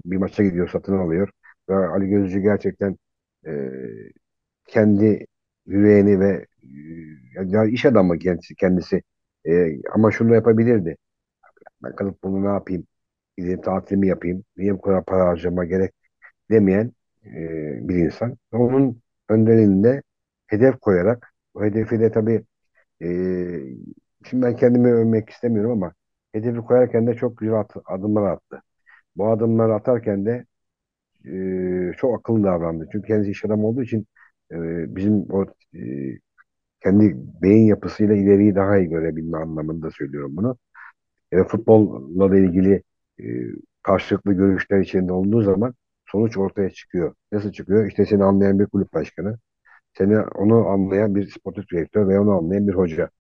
[0.05, 1.31] bir maça gidiyor, satın alıyor.
[1.69, 2.97] Ve Ali Gözcü gerçekten
[3.47, 3.53] e,
[4.67, 5.27] kendi
[5.67, 9.03] yüreğini ve e, ya iş adamı kendisi kendisi.
[9.47, 10.97] E, ama şunu yapabilirdi.
[11.83, 12.87] Ben kalıp bunu ne yapayım?
[13.39, 14.45] Gidip tatilimi yapayım.
[14.57, 15.93] Niye bu kadar para harcama gerek
[16.51, 16.93] demeyen
[17.27, 17.31] e,
[17.89, 18.37] bir insan.
[18.53, 20.03] Onun önderinde
[20.47, 22.45] hedef koyarak o hedefi de tabii
[23.03, 23.61] ee,
[24.25, 25.95] şimdi ben kendimi övmek istemiyorum ama
[26.33, 28.63] hedefi koyarken de çok güzel adımlar attı.
[29.17, 30.47] Bu adımları atarken de
[31.27, 32.89] e, çok akıllı davrandı.
[32.93, 34.07] Çünkü kendisi iş adamı olduğu için
[34.53, 34.57] e,
[34.97, 35.81] bizim o e,
[36.83, 40.59] kendi beyin yapısıyla ileriyi daha iyi görebilme anlamında söylüyorum bunu.
[41.33, 42.83] E, futbolla ilgili
[43.21, 43.25] e,
[43.83, 45.75] karşılıklı görüşler içinde olduğu zaman
[46.07, 47.15] sonuç ortaya çıkıyor.
[47.33, 47.87] Nasıl çıkıyor?
[47.89, 49.39] İşte seni anlayan bir kulüp başkanı,
[49.99, 53.11] seni onu anlayan bir sportif direktör ve onu anlayan bir hoca.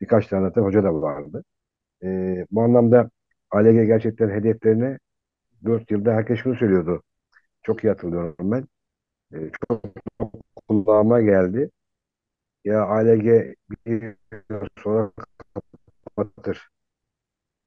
[0.00, 1.44] Birkaç tane de hoca da vardı.
[2.04, 3.10] Ee, bu anlamda
[3.50, 4.98] ALG gerçekten hedeflerine
[5.64, 7.02] 4 yılda herkes şunu söylüyordu.
[7.62, 8.68] Çok iyi hatırlıyorum ben.
[9.34, 9.84] Ee, çok
[10.68, 11.70] kulağıma geldi.
[12.64, 13.54] Ya ALG
[13.86, 14.02] bir
[14.50, 15.12] yıl sonra
[16.16, 16.70] kapatır.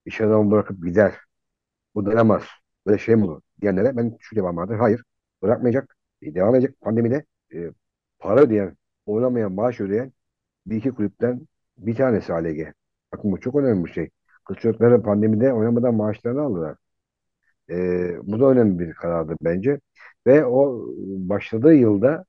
[0.06, 1.14] İş adamı bırakıp gider.
[1.96, 2.44] Bu dayanamaz.
[2.88, 3.42] Böyle şey mi olur?
[3.62, 4.76] Diyenlere ben şu cevabım vardı.
[4.80, 5.04] Hayır.
[5.42, 5.98] Bırakmayacak.
[6.22, 6.82] E, devam edecek.
[6.82, 7.72] Pandemide e,
[8.20, 10.14] para ödeyen, oynamayan, maaş ödeyen
[10.68, 12.74] bir iki kulüpten bir tanesi ALG.
[13.14, 14.10] Bakın bu çok önemli bir şey.
[14.46, 16.78] Kız çocukları pandemide oynamadan maaşlarını aldılar.
[17.70, 19.80] Ee, bu da önemli bir karardı bence.
[20.28, 20.86] Ve o
[21.30, 22.26] başladığı yılda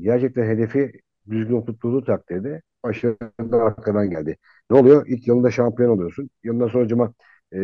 [0.00, 0.92] gerçekten hedefi
[1.30, 4.36] düzgün oturttuğu takdirde başarı da arkadan geldi.
[4.70, 5.06] Ne oluyor?
[5.06, 6.30] İlk yılında şampiyon oluyorsun.
[6.44, 7.14] Yıldan sonra cuma
[7.52, 7.58] e,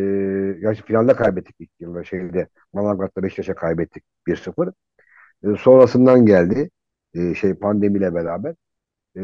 [0.61, 4.73] gerçi finalde kaybettik ilk yılda şeyde Manavgat'ta Beşiktaş'a kaybettik 1-0.
[5.43, 6.69] E, sonrasından geldi
[7.15, 8.55] e, şey pandemiyle beraber.
[9.17, 9.21] E,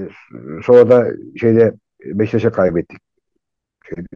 [0.63, 1.73] sonra da şeyde
[2.05, 2.99] Beşiktaş'a kaybettik
[3.89, 4.07] şeyde,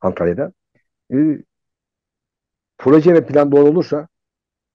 [0.00, 0.52] Antalya'da.
[1.12, 1.16] E,
[2.82, 4.08] proje ve plan doğru olursa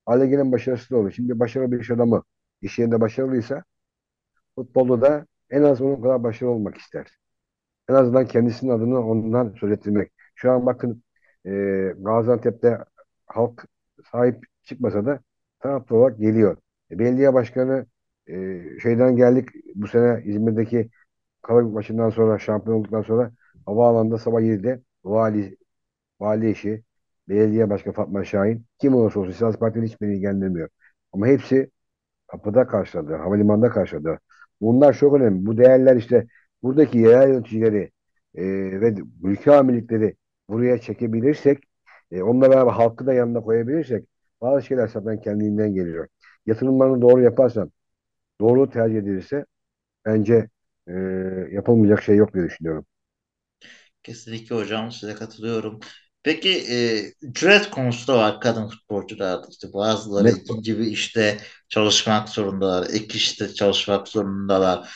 [0.05, 1.12] Allege'nin başarısı da olur.
[1.12, 2.24] Şimdi başarılı bir iş adamı
[2.62, 3.64] iş yerinde başarılıysa
[4.55, 7.08] futbolda da en az onun kadar başarılı olmak ister.
[7.89, 10.12] En azından kendisinin adını ondan söz ettirmek.
[10.36, 11.03] Şu an bakın
[11.45, 11.51] e,
[11.99, 12.78] Gaziantep'te
[13.26, 13.66] halk
[14.12, 15.20] sahip çıkmasa da
[15.60, 16.58] taraftar olarak geliyor.
[16.91, 17.86] E, belediye başkanı
[18.28, 20.89] e, şeyden geldik bu sene İzmir'deki
[21.41, 23.32] Karabük maçından sonra şampiyon olduktan sonra
[23.66, 25.58] havaalanında sabah 7'de vali,
[26.20, 26.84] vali eşi,
[27.30, 30.69] belediye başkanı Fatma Şahin kim olursa olsun siyasi partinin hiçbirini ilgilendirmiyor.
[31.13, 31.71] Ama hepsi
[32.28, 34.19] kapıda karşıladı, havalimanında karşıladı.
[34.61, 35.45] Bunlar çok önemli.
[35.45, 36.28] Bu değerler işte
[36.63, 37.91] buradaki yerel yöneticileri
[38.36, 38.43] e,
[38.82, 40.15] ve ülke amirlikleri
[40.49, 41.63] buraya çekebilirsek,
[42.11, 44.05] e, onunla beraber halkı da yanına koyabilirsek
[44.41, 46.07] bazı şeyler zaten kendiliğinden geliyor.
[46.45, 47.71] Yatırımlarını doğru yaparsan,
[48.41, 49.45] doğru tercih edilirse
[50.05, 50.49] bence
[50.88, 50.93] e,
[51.51, 52.86] yapılmayacak şey yok diye düşünüyorum.
[54.03, 55.80] Kesinlikle hocam size katılıyorum.
[56.24, 56.78] Peki e,
[57.22, 59.47] ücret konusu da var kadın futbolcularda.
[59.49, 61.38] İşte bazıları Ne, ikinci bir işte
[61.70, 64.89] çalışmak zorundalar, ek işte çalışmak zorundalar.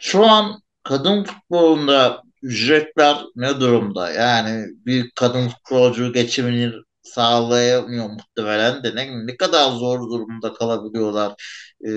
[0.00, 4.12] Şu an kadın futbolunda ücretler ne durumda?
[4.12, 11.34] Yani bir kadın futbolcu geçimini sağlayamıyor muhtemelen de ne, ne kadar zor durumda kalabiliyorlar.
[11.84, 11.90] E,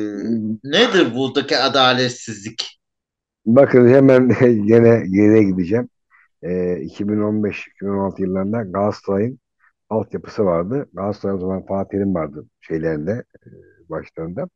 [0.64, 2.80] nedir buradaki adaletsizlik?
[3.46, 4.30] bakın hemen
[4.68, 5.90] gene geriye gideceğim.
[6.44, 9.40] E, 2015-2016 yıllarında Galatasaray'ın
[9.90, 10.90] altyapısı vardı.
[10.94, 13.12] Galatasaray o zaman Fatih Terim vardı şeylerinde,
[13.46, 13.50] e,
[13.90, 14.50] başlarında.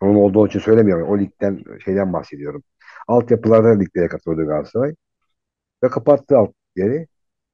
[0.00, 1.08] Onun olduğu için söylemiyorum.
[1.08, 2.62] O ligden şeyden bahsediyorum.
[3.08, 4.94] Altyapılarda liglere katılıyordu Galatasaray.
[5.84, 7.06] Ve kapattı alt yeri.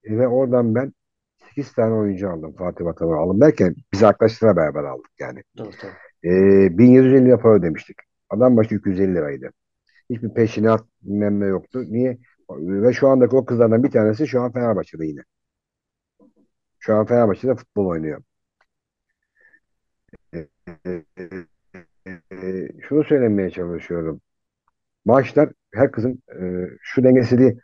[0.04, 0.92] E, ve oradan ben
[1.48, 2.54] 8 tane oyuncu aldım.
[2.58, 5.42] Fatih Vatalı aldım derken biz arkadaşlarla beraber aldık yani.
[5.56, 5.92] Tabii tabii.
[6.34, 7.96] E, 1750 lira para ödemiştik.
[8.30, 9.50] Adam başı 250 liraydı.
[10.10, 11.84] Hiçbir peşinat bilmem ne yoktu.
[11.88, 12.18] Niye?
[12.58, 15.20] Ve şu andaki o kızlardan bir tanesi şu an Fenerbahçe'de yine.
[16.78, 18.22] Şu an Fenerbahçe'de futbol oynuyor.
[20.34, 20.48] E,
[20.86, 21.04] e,
[22.32, 24.20] e, şunu söylemeye çalışıyorum.
[25.04, 27.58] Maaşlar her kızın e, şu dengesizliği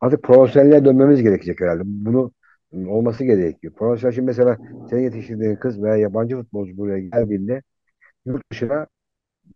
[0.00, 1.82] artık profesyonelliğe dönmemiz gerekecek herhalde.
[1.84, 2.32] Bunu
[2.72, 3.72] olması gerekiyor.
[3.74, 4.58] Profesyonel şimdi mesela
[4.90, 7.62] senin yetiştirdiğin kız veya yabancı futbolcu buraya geldiğinde
[8.26, 8.86] yurt dışına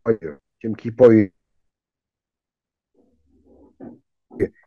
[0.06, 0.38] bayıyor.
[0.62, 1.30] Şimdi Kipo'yu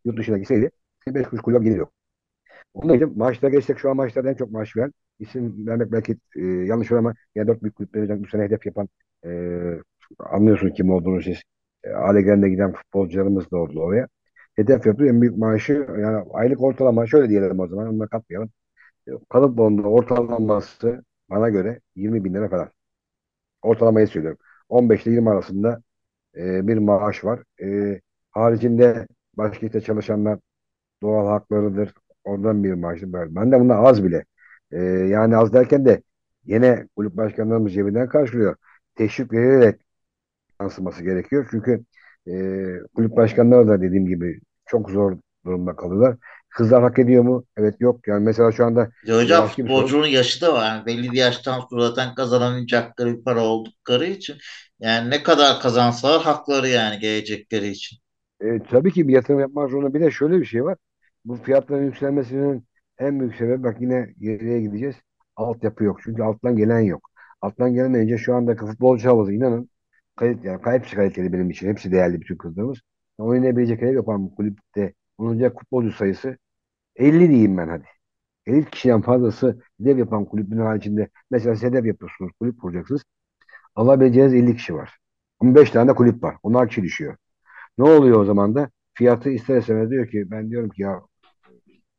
[0.06, 0.72] yurt dışına gitseydi
[1.08, 1.94] 5 kuruş kulüp gelir yok.
[2.74, 6.42] Onun için maaşlara geçsek şu an maaşlarda en çok maaş veren isim vermek belki e,
[6.46, 8.90] yanlış olur ama yani dört büyük kulüplerin bu sene hedef yapan
[9.26, 9.30] e,
[10.20, 11.42] anlıyorsun kim olduğunu siz.
[11.84, 14.08] E, Allegrande giden futbolcularımız da oldu oraya.
[14.56, 15.10] Hedef yapıyor.
[15.10, 18.50] En büyük maaşı yani aylık ortalama şöyle diyelim o zaman onunla katmayalım.
[19.10, 22.72] E, Kalıp bonunda ortalaması bana göre 20 bin lira falan.
[23.62, 24.40] Ortalamayı söylüyorum.
[24.70, 25.82] 15 ile 20 arasında
[26.38, 27.44] e, bir maaş var.
[27.64, 28.02] E,
[28.32, 29.08] haricinde
[29.40, 30.40] başka işte çalışanlar
[31.04, 31.94] doğal haklarıdır.
[32.26, 33.36] Oradan bir maaş var.
[33.36, 34.26] Ben de bunlar az bile.
[34.72, 36.04] E, yani az derken de
[36.46, 38.56] yine kulüp başkanlarımız cebinden karşılıyor.
[38.96, 39.82] Teşvik verilerek
[40.62, 41.48] yansıması gerekiyor.
[41.52, 41.86] Çünkü
[42.28, 42.34] e,
[42.96, 46.18] kulüp başkanları da dediğim gibi çok zor durumda kalıyorlar.
[46.50, 47.46] Kızlar hak ediyor mu?
[47.58, 48.08] Evet yok.
[48.08, 49.50] Yani mesela şu anda Ya hocam sorun.
[49.50, 50.66] futbolcunun yaşı da var.
[50.68, 54.38] Yani belli bir yaştan sonra zaten kazanamayacakları bir para oldukları için.
[54.80, 57.98] Yani ne kadar kazansalar hakları yani gelecekleri için.
[58.42, 59.94] E, tabii ki bir yatırım yapmak zorunda.
[59.94, 60.78] Bir de şöyle bir şey var.
[61.26, 62.66] Bu fiyatların yükselmesinin
[62.98, 64.96] en büyük sebebi bak yine geriye gideceğiz.
[65.36, 66.00] Altyapı yok.
[66.04, 67.10] Çünkü alttan gelen yok.
[67.42, 69.70] Alttan gelmeyince şu andaki futbolcu havası inanın
[70.16, 71.68] kayıt, yani hepsi kaliteli benim için.
[71.70, 72.80] Hepsi değerli bütün kızlarımız.
[73.18, 76.38] Oynayabilecek hedef yapan bu kulüpte bulunacak futbolcu sayısı
[76.96, 77.86] 50 diyeyim ben hadi.
[78.46, 83.04] 50 kişiden fazlası hedef yapan kulübün haricinde mesela siz yapıyorsunuz, kulüp kuracaksınız.
[83.76, 84.98] Alabileceğiniz 50 kişi var.
[85.40, 86.36] 15 tane de kulüp var.
[86.44, 87.18] Onlar kişi düşüyor.
[87.80, 88.70] Ne oluyor o zaman da?
[88.94, 91.02] Fiyatı ister istemez diyor ki ben diyorum ki ya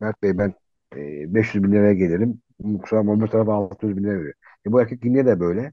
[0.01, 0.55] Mert Bey ben
[0.97, 2.43] e, 500 bin liraya gelirim.
[2.83, 4.35] Kusura bakma öbür tarafa 600 bin lira veriyor.
[4.67, 5.73] E, bu erkek yine de böyle.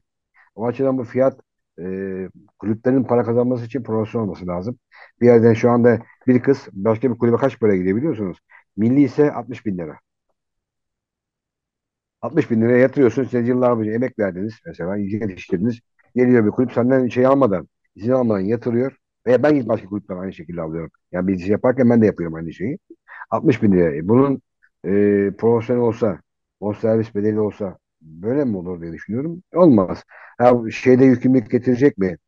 [0.54, 1.40] O açıdan bu fiyat
[1.80, 1.84] e,
[2.58, 4.78] kulüplerin para kazanması için profesyonel olması lazım.
[5.20, 8.38] Bir yerden şu anda bir kız başka bir kulübe kaç para gidiyor biliyorsunuz?
[8.76, 9.98] Milli ise 60 bin lira.
[12.22, 13.24] 60 bin liraya yatırıyorsun.
[13.24, 14.96] Siz yıllar boyunca emek verdiniz mesela.
[14.96, 15.80] yetiştirdiniz.
[16.16, 18.98] Geliyor bir kulüp senden şey almadan, izin almadan yatırıyor.
[19.28, 20.92] Veya ben başka kulüpten aynı şekilde alıyorum.
[21.12, 22.78] Yani bir şey yaparken ben de yapıyorum aynı şeyi.
[23.30, 23.96] 60 bin lira.
[23.96, 24.42] E, Bunun
[24.86, 26.20] e, profesyonel olsa,
[26.62, 29.44] bonservis bedeli olsa böyle mi olur diye düşünüyorum.
[29.56, 30.04] Olmaz.
[30.38, 32.18] Ha, şeyde yükümlülük getirecek mi?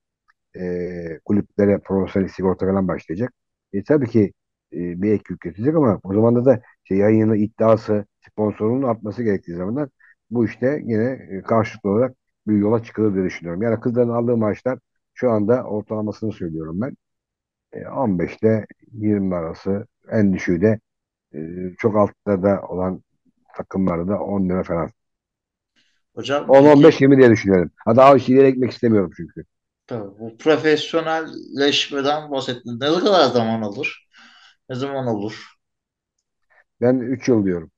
[0.57, 3.33] e, kulüplere profesyonel sigorta falan başlayacak.
[3.73, 4.33] E, tabii ki
[4.73, 9.55] e, bir ek yük getirilecek ama o zaman da da işte iddiası sponsorunun artması gerektiği
[9.57, 9.89] zaman da
[10.31, 13.63] bu işte yine e, karşılıklı olarak bir yola çıkılır diye düşünüyorum.
[13.63, 14.79] Yani kızların aldığı maaşlar
[15.21, 16.97] şu anda ortalamasını söylüyorum ben.
[17.73, 20.81] E, 15 ile 20 arası en düşüğü de
[21.35, 21.39] e,
[21.79, 23.03] çok altta da olan
[23.57, 24.91] takımlarda 10 lira falan.
[26.15, 27.71] Hocam peki 10-15-20 diye düşünüyorum.
[27.87, 29.45] Ha daha ileri gitmek istemiyorum çünkü.
[29.87, 32.81] tabii bu profesyonelleşmeden bahsettin.
[32.81, 34.09] Ne kadar zaman alır?
[34.69, 35.55] Ne zaman olur?
[36.81, 37.71] Ben 3 yıl diyorum.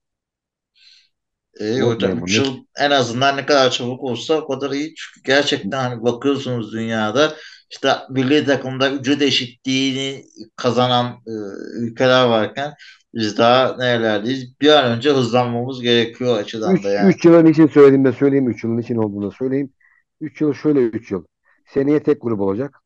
[1.61, 2.33] İyi hocam Unutmayın 3 bunu.
[2.37, 4.95] yıl en azından ne kadar çabuk olsa o kadar iyi.
[4.95, 7.35] Çünkü gerçekten hani bakıyorsunuz dünyada
[7.71, 10.25] işte milli takımda ücret eşitliğini
[10.57, 11.33] kazanan e,
[11.81, 12.75] ülkeler varken
[13.15, 14.61] biz daha nerelerdeyiz?
[14.61, 17.15] Bir an önce hızlanmamız gerekiyor açıdan da 3 yani.
[17.15, 19.73] 3 yılın için söyleyeyim de söyleyeyim 3 yılın için olduğunu da söyleyeyim.
[20.21, 21.25] 3 yıl şöyle 3 yıl.
[21.67, 22.83] Seneye tek grup olacak.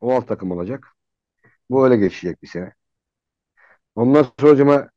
[0.00, 0.86] O alt takım olacak.
[1.70, 2.72] Bu öyle geçecek bir sene.
[3.94, 4.90] Ondan sonra hocama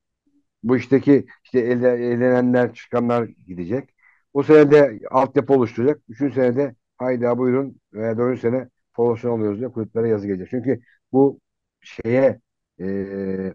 [0.64, 3.96] bu işteki işte elde, elenenler çıkanlar gidecek.
[4.34, 6.02] Bu sene de altyapı oluşturacak.
[6.10, 10.50] Üçüncü senede haydi buyurun veya dördüncü sene profesyonel oluyoruz diye kulüplere yazı gelecek.
[10.50, 10.82] Çünkü
[11.12, 11.40] bu
[11.82, 12.42] şeye
[12.80, 13.54] e,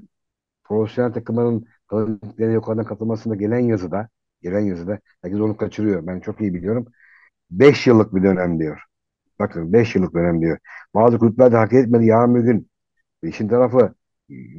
[0.64, 4.09] profesyonel takımların kalıplarına yukarıdan katılmasında gelen yazıda
[4.42, 6.07] gelen yazıda herkes onu kaçırıyor.
[6.07, 6.86] Ben çok iyi biliyorum.
[7.51, 8.82] 5 yıllık bir dönem diyor.
[9.38, 10.59] Bakın 5 yıllık dönem diyor.
[10.95, 12.07] Bazı kulüpler de hak etmedi.
[12.07, 12.70] Yarın bir gün
[13.22, 13.95] işin tarafı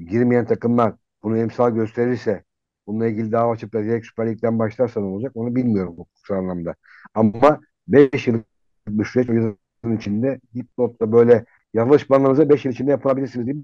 [0.10, 2.44] girmeyen takımlar bunu emsal gösterirse
[2.88, 6.76] bununla ilgili dava açıp da direkt Süper Lig'den başlarsa ne olacak onu bilmiyorum hukuksal anlamda.
[7.14, 8.46] Ama 5 yıllık
[8.88, 13.56] bir süreç o yazının içinde dipnotta böyle yanlış banlarınıza 5 yıl içinde yapabilirsiniz diye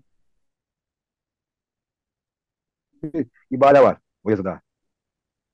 [3.04, 4.62] bir ibare var o yazıda.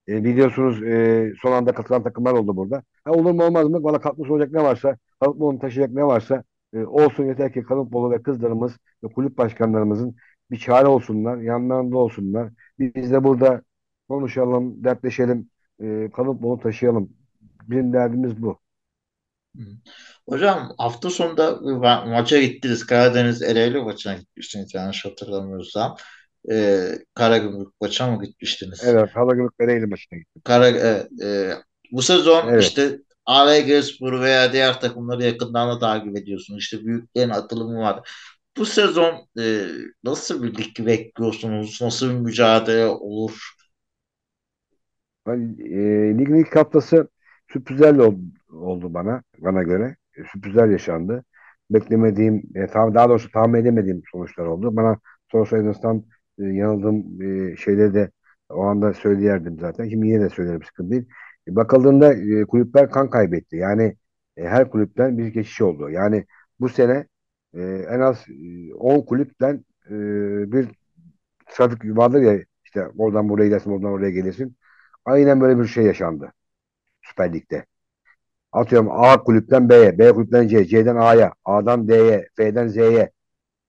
[0.07, 2.83] E, biliyorsunuz e, son anda katılan takımlar oldu burada.
[3.03, 3.83] Ha, olur mu olmaz mı?
[3.83, 6.43] Valla katkısı olacak ne varsa, kalıp onu taşıyacak ne varsa
[6.73, 10.15] e, olsun yeter ki Kalıpolu ve kızlarımız ve kulüp başkanlarımızın
[10.51, 12.51] bir çare olsunlar, yanlarında olsunlar.
[12.79, 13.61] Biz de burada
[14.09, 15.49] konuşalım, dertleşelim,
[15.81, 17.09] e, Kalıpolu taşıyalım.
[17.69, 18.59] Bizim derdimiz bu.
[20.29, 22.85] Hocam hafta sonunda ma- maça gittiniz.
[22.85, 25.95] Karadeniz Ereğli maçına gitmiştiniz yanlış hatırlamıyorsam.
[26.51, 28.83] Ee, Karagümrük maça mı gitmiştiniz?
[28.85, 30.41] Evet, Halagırık Ereğli maçına gittim.
[30.45, 31.51] Kara, e, e,
[31.91, 32.63] bu sezon Evet.
[32.63, 36.57] işte ALGspor veya diğer takımları yakından da takip ediyorsun.
[36.57, 38.09] İşte büyüklerin atılımı var.
[38.57, 39.67] Bu sezon e,
[40.03, 41.79] nasıl bir lig bekliyorsunuz?
[41.81, 43.51] Nasıl bir mücadele olur?
[45.27, 47.09] Ben, e, ligin ilk haftası
[47.51, 48.19] sürprizlerle ol-
[48.51, 49.95] oldu bana bana göre.
[50.17, 51.23] E, sürprizler yaşandı.
[51.71, 54.75] Beklemediğim, e, daha doğrusu tahmin edemediğim sonuçlar oldu.
[54.75, 54.99] Bana
[55.31, 55.77] sorsaydınız
[56.39, 58.11] e, yanıldığım e, şeyleri de
[58.49, 59.89] o anda söyleyerdim zaten.
[59.89, 61.05] Şimdi yine de söylerim sıkıntı değil.
[61.47, 62.15] E, bakıldığında
[62.47, 63.55] kulüpler kan kaybetti.
[63.57, 63.95] Yani
[64.37, 65.89] her kulüpten bir geçiş oldu.
[65.89, 66.25] Yani
[66.59, 67.07] bu sene
[67.57, 69.93] e, en az e, 10 kulüpten e,
[70.51, 70.67] bir
[71.49, 74.57] trafik vardır ya işte oradan buraya gidersin, oradan oraya gelirsin.
[75.05, 76.33] Aynen böyle bir şey yaşandı
[77.01, 77.65] Süper Lig'de.
[78.51, 83.11] Atıyorum A kulüpten B'ye, B kulüpten C, C'den A'ya, A'dan D'ye, F'den Z'ye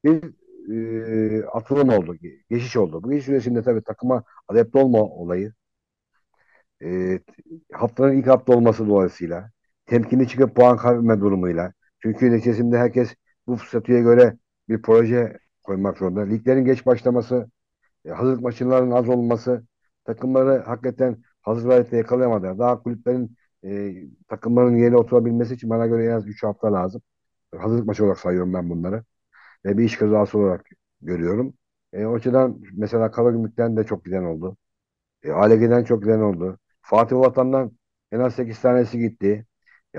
[0.04, 0.24] bir
[0.72, 2.16] e, atılım oldu,
[2.50, 3.02] geçiş oldu.
[3.02, 5.52] Bu geçiş süresinde tabii takıma adapte olma olayı,
[6.84, 7.18] e,
[7.72, 9.50] haftanın ilk hafta olması dolayısıyla,
[9.86, 11.72] temkinli çıkıp puan kaybetme durumuyla.
[12.02, 13.14] Çünkü neticesinde herkes
[13.48, 14.38] bu statüye göre
[14.68, 16.20] bir proje koymak zorunda.
[16.20, 17.50] Liglerin geç başlaması,
[18.04, 19.66] e, hazırlık maçlarının az olması
[20.04, 22.58] takımları hakikaten hazır vaziyette yakalayamadı.
[22.58, 23.94] Daha kulüplerin e,
[24.28, 27.02] takımların yeri oturabilmesi için bana göre en az 3 hafta lazım.
[27.58, 29.04] Hazırlık maçı olarak sayıyorum ben bunları.
[29.64, 30.66] Ve bir iş kazası olarak
[31.02, 31.54] görüyorum.
[31.92, 34.56] E, o açıdan mesela Karagümrük'ten de çok giden oldu.
[35.24, 36.58] E, ALG'den çok giden oldu.
[36.82, 37.72] Fatih Vatan'dan
[38.12, 39.46] en az 8 tanesi gitti.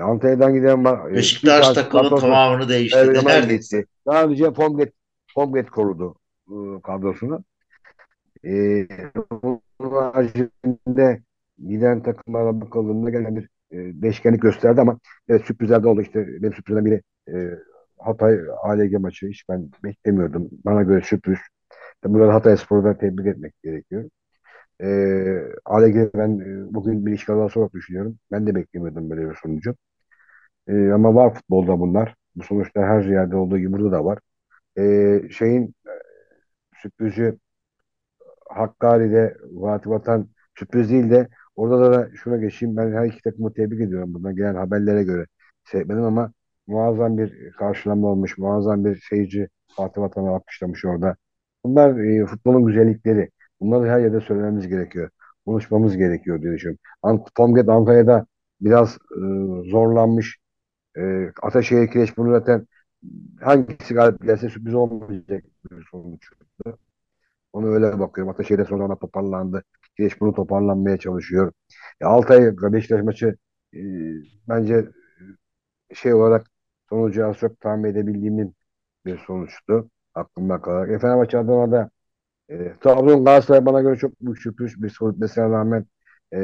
[0.00, 0.84] E, Antalya'dan giden.
[0.84, 3.80] E, Beşiktaş takımın tamamını değiştirdi neredeyse.
[3.80, 3.90] gitti.
[4.06, 4.92] Daha önce Pomget,
[5.34, 6.14] Pomget korudu
[6.48, 7.44] e, kadrosunu.
[8.44, 8.50] E,
[9.42, 9.60] bunun
[10.12, 11.22] haricinde
[11.68, 14.98] giden takımlara bakıldığında gelen bir e, değişkenlik gösterdi ama
[15.28, 16.02] evet, sürprizler de oldu.
[16.02, 17.02] İşte benim sürprizlerimden biri
[17.36, 17.58] e,
[17.98, 19.28] Hatay ALG maçı.
[19.28, 20.48] Hiç ben beklemiyordum.
[20.64, 21.38] Bana göre sürpriz.
[22.02, 24.10] Tabii Burada Hatay Spor'u tebrik etmek gerekiyor.
[24.82, 24.88] E,
[25.64, 28.18] ALG ben e, bugün bir iş kazası olarak düşünüyorum.
[28.32, 29.74] Ben de beklemiyordum böyle bir sonucu.
[30.68, 32.14] E, ama var futbolda bunlar.
[32.36, 34.18] Bu sonuçta her yerde olduğu gibi burada da var.
[34.78, 34.82] E,
[35.30, 35.74] şeyin
[36.82, 37.38] sürprizi
[38.48, 42.76] Hakkari'de Fatih Vatan sürpriz değil de orada da şuna geçeyim.
[42.76, 45.26] Ben her iki takımı tebrik ediyorum buradan gelen haberlere göre.
[45.64, 46.32] Seyretmedim ama
[46.66, 48.38] muazzam bir karşılama olmuş.
[48.38, 51.16] Muazzam bir seyirci Fatih Vatan'ı alkışlamış orada.
[51.64, 53.30] Bunlar e, futbolun güzellikleri.
[53.60, 55.10] Bunları her yerde söylememiz gerekiyor.
[55.46, 56.80] Konuşmamız gerekiyor diye düşünüyorum.
[57.02, 58.26] Ant Tomget Antalya'da
[58.60, 59.20] biraz e,
[59.70, 60.38] zorlanmış.
[60.98, 62.66] E, Ataşehir Kireçburnu zaten
[63.40, 66.30] hangisi galip gelse sürpriz olmayacak bir sonuç.
[67.52, 68.32] Onu öyle bakıyorum.
[68.32, 69.64] Ataşehir'de son anda toparlandı.
[69.96, 71.52] Kireçburnu toparlanmaya çalışıyor.
[72.00, 73.36] E, Altay Beşiktaş maçı
[73.74, 73.78] e,
[74.48, 74.88] bence
[75.94, 76.46] şey olarak
[76.88, 78.54] sonucu az çok tahmin edebildiğimin
[79.06, 79.90] bir sonuçtu.
[80.14, 80.90] Aklımda kalarak.
[80.90, 81.90] E, Fenerbahçe adına da
[82.50, 85.16] e, Trabzon Galatasaray bana göre çok büyük sürpriz bir sonuç.
[85.18, 85.86] Mesela rağmen
[86.34, 86.38] e,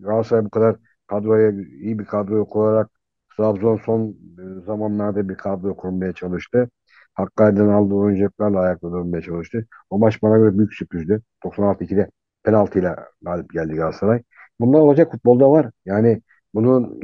[0.00, 0.76] Galatasaray bu kadar
[1.06, 2.90] kadroya iyi bir kadro kurarak
[3.40, 6.70] Trabzon son e, zamanlarda bir kadro kurmaya çalıştı.
[7.14, 9.66] Hakkari'den aldığı oyuncaklarla ayakta durmaya çalıştı.
[9.90, 11.22] O maç bana göre büyük sürprizdi.
[11.44, 12.10] 96-2'de
[12.42, 14.22] penaltıyla galip geldi Galatasaray.
[14.60, 15.70] Bunlar olacak futbolda var.
[15.84, 16.22] Yani
[16.54, 17.00] bunun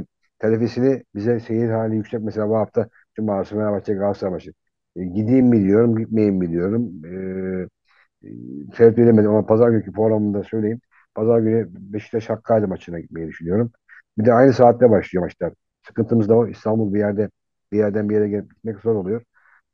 [0.00, 0.04] e,
[0.38, 2.20] telefisini bize seyir hali yüksek.
[2.22, 4.52] Mesela bu hafta Cumartesi Fenerbahçe Galatasaray maçı.
[4.96, 6.92] E, gideyim mi diyorum, gitmeyeyim mi diyorum.
[7.04, 8.28] E, e,
[8.76, 10.80] seyredemedim ama pazar günkü programında söyleyeyim.
[11.14, 13.72] Pazar günü Beşiktaş Hakkari maçına gitmeyi düşünüyorum.
[14.18, 15.52] Bir de aynı saatte başlıyor maçlar.
[15.88, 16.48] Sıkıntımız da o.
[16.48, 17.30] İstanbul bir yerde
[17.72, 19.22] bir yerden bir yere gitmek zor oluyor.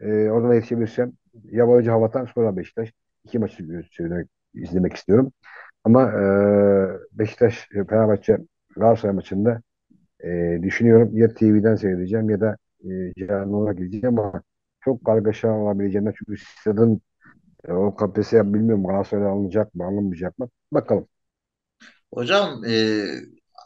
[0.01, 1.13] Ee, oradan yetişebilirsem
[1.45, 1.91] ya Barıcı
[2.35, 2.93] sonra Beşiktaş.
[3.25, 5.33] iki maçı izlemek, izlemek istiyorum.
[5.85, 6.23] Ama e,
[7.13, 8.39] Beşiktaş Fenerbahçe
[8.77, 9.63] Galatasaray maçında
[10.25, 14.43] e, düşünüyorum ya TV'den seyredeceğim ya da e, canlı olarak gideceğim ama
[14.81, 17.01] çok kargaşa olabileceğinden çünkü stadın
[17.69, 20.49] e, o KPSS bilmiyorum Galatasaray'da alınacak mı alınmayacak mı?
[20.73, 21.09] Bakalım.
[22.15, 22.73] Hocam e,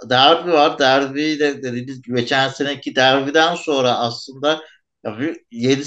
[0.06, 0.78] derbi var.
[0.78, 4.60] Derbi de dediğiniz gibi geçen seneki derbiden sonra aslında
[5.50, 5.84] yedi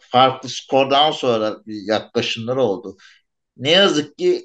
[0.00, 2.96] farklı skordan sonra bir yaklaşımlar oldu.
[3.56, 4.44] Ne yazık ki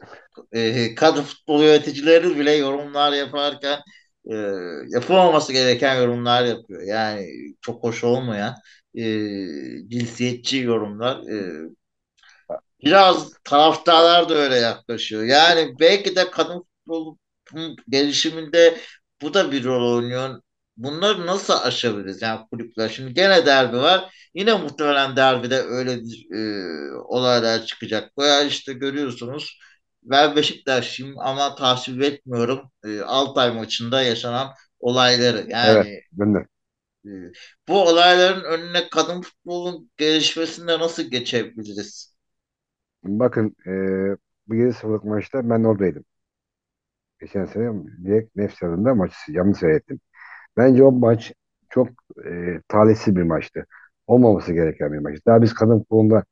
[0.52, 3.80] e, kadın futbol yöneticileri bile yorumlar yaparken
[4.32, 4.36] e,
[4.90, 6.82] yapılmaması gereken yorumlar yapıyor.
[6.84, 7.28] Yani
[7.62, 8.56] çok hoş olmayan
[8.96, 9.04] e,
[9.90, 11.18] cinsiyetçi yorumlar.
[11.28, 11.70] E,
[12.84, 15.24] biraz taraftarlar da öyle yaklaşıyor.
[15.24, 18.78] Yani belki de kadın futbolun gelişiminde
[19.22, 20.42] bu da bir rol oynuyor.
[20.78, 22.22] Bunları nasıl aşabiliriz?
[22.22, 22.90] Yani kulüpler.
[22.90, 24.14] Şimdi gene derbi var.
[24.34, 25.92] Yine muhtemelen derbide öyle
[26.36, 26.40] e,
[26.94, 28.18] olaylar çıkacak.
[28.18, 29.60] Veya işte görüyorsunuz
[30.04, 35.46] ben Beşiktaşlıyım ama tasvip etmiyorum e, Altay maçında yaşanan olayları.
[35.62, 36.48] Evet, Yani ben de.
[37.06, 37.10] e,
[37.68, 42.16] bu olayların önüne kadın futbolun gelişmesinde nasıl geçebiliriz?
[43.04, 43.72] Bakın e,
[44.48, 46.06] bu 7-0'lık maçta ben oradaydım.
[47.20, 50.00] Geçen sene direkt Nefs maçı yanlış seyrettim.
[50.58, 51.34] Bence o maç
[51.70, 51.90] çok
[52.26, 53.66] e, talihsiz bir maçtı.
[54.08, 55.22] Olmaması gereken bir maçtı.
[55.28, 56.24] Daha biz kadın futbolunda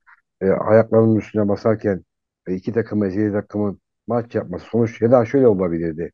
[0.42, 2.04] e, ayaklarının üstüne basarken
[2.48, 6.12] e, iki takımın, ezeli takımın maç yapması sonuç ya da şöyle olabilirdi.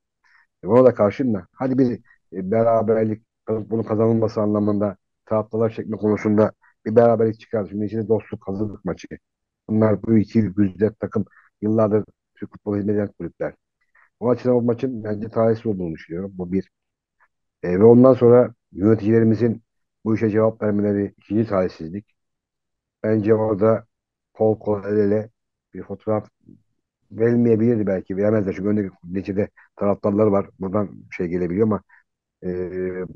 [0.63, 1.91] E, ona da karşın da hadi bir
[2.33, 6.51] e, beraberlik bunu kazanılması anlamında taraftarlar çekme konusunda
[6.85, 7.67] bir beraberlik çıkar.
[7.69, 9.07] Şimdi içinde dostluk, hazırlık maçı.
[9.69, 11.25] Bunlar bu iki güzel takım
[11.61, 12.05] yıllardır
[12.35, 13.53] Türk futbolu hizmet eden kulüpler.
[14.19, 16.31] O açıdan o maçın bence talihsiz olduğunu düşünüyorum.
[16.35, 16.69] Bu bir.
[17.63, 19.63] E, ve ondan sonra yöneticilerimizin
[20.05, 22.15] bu işe cevap vermeleri ikinci talihsizlik.
[23.03, 23.85] Bence orada
[24.33, 25.29] kol kol el ele
[25.73, 26.29] bir fotoğraf
[27.11, 28.17] verilmeyebilirdi belki.
[28.17, 30.49] Veremezler çünkü öndeki neticede taraftarlar var.
[30.59, 31.83] Buradan şey gelebiliyor ama
[32.43, 32.49] e,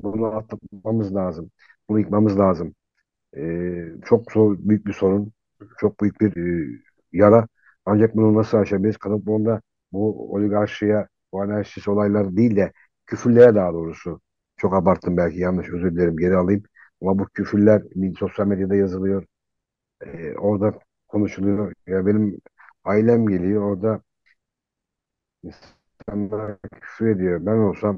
[0.02, 1.50] bunu atlatmamız lazım.
[1.88, 2.74] Bunu yıkmamız lazım.
[3.36, 3.42] E,
[4.06, 5.32] çok zor, büyük bir sorun.
[5.80, 6.36] Çok büyük bir
[6.76, 6.80] e,
[7.12, 7.48] yara.
[7.86, 8.96] Ancak bunu nasıl aşabiliriz?
[8.98, 12.72] Kadın futbolunda bu oligarşiye, bu anarşist olaylar değil de
[13.06, 14.20] küfürlere daha doğrusu.
[14.56, 16.62] Çok abarttım belki yanlış özür dilerim geri alayım.
[17.02, 17.82] Ama bu küfürler
[18.18, 19.24] sosyal medyada yazılıyor.
[20.06, 20.78] E, orada
[21.08, 21.72] konuşuluyor.
[21.86, 22.38] Ya benim
[22.84, 24.02] ailem geliyor orada
[26.08, 27.46] insanlar küfür ediyor.
[27.46, 27.96] Ben olsam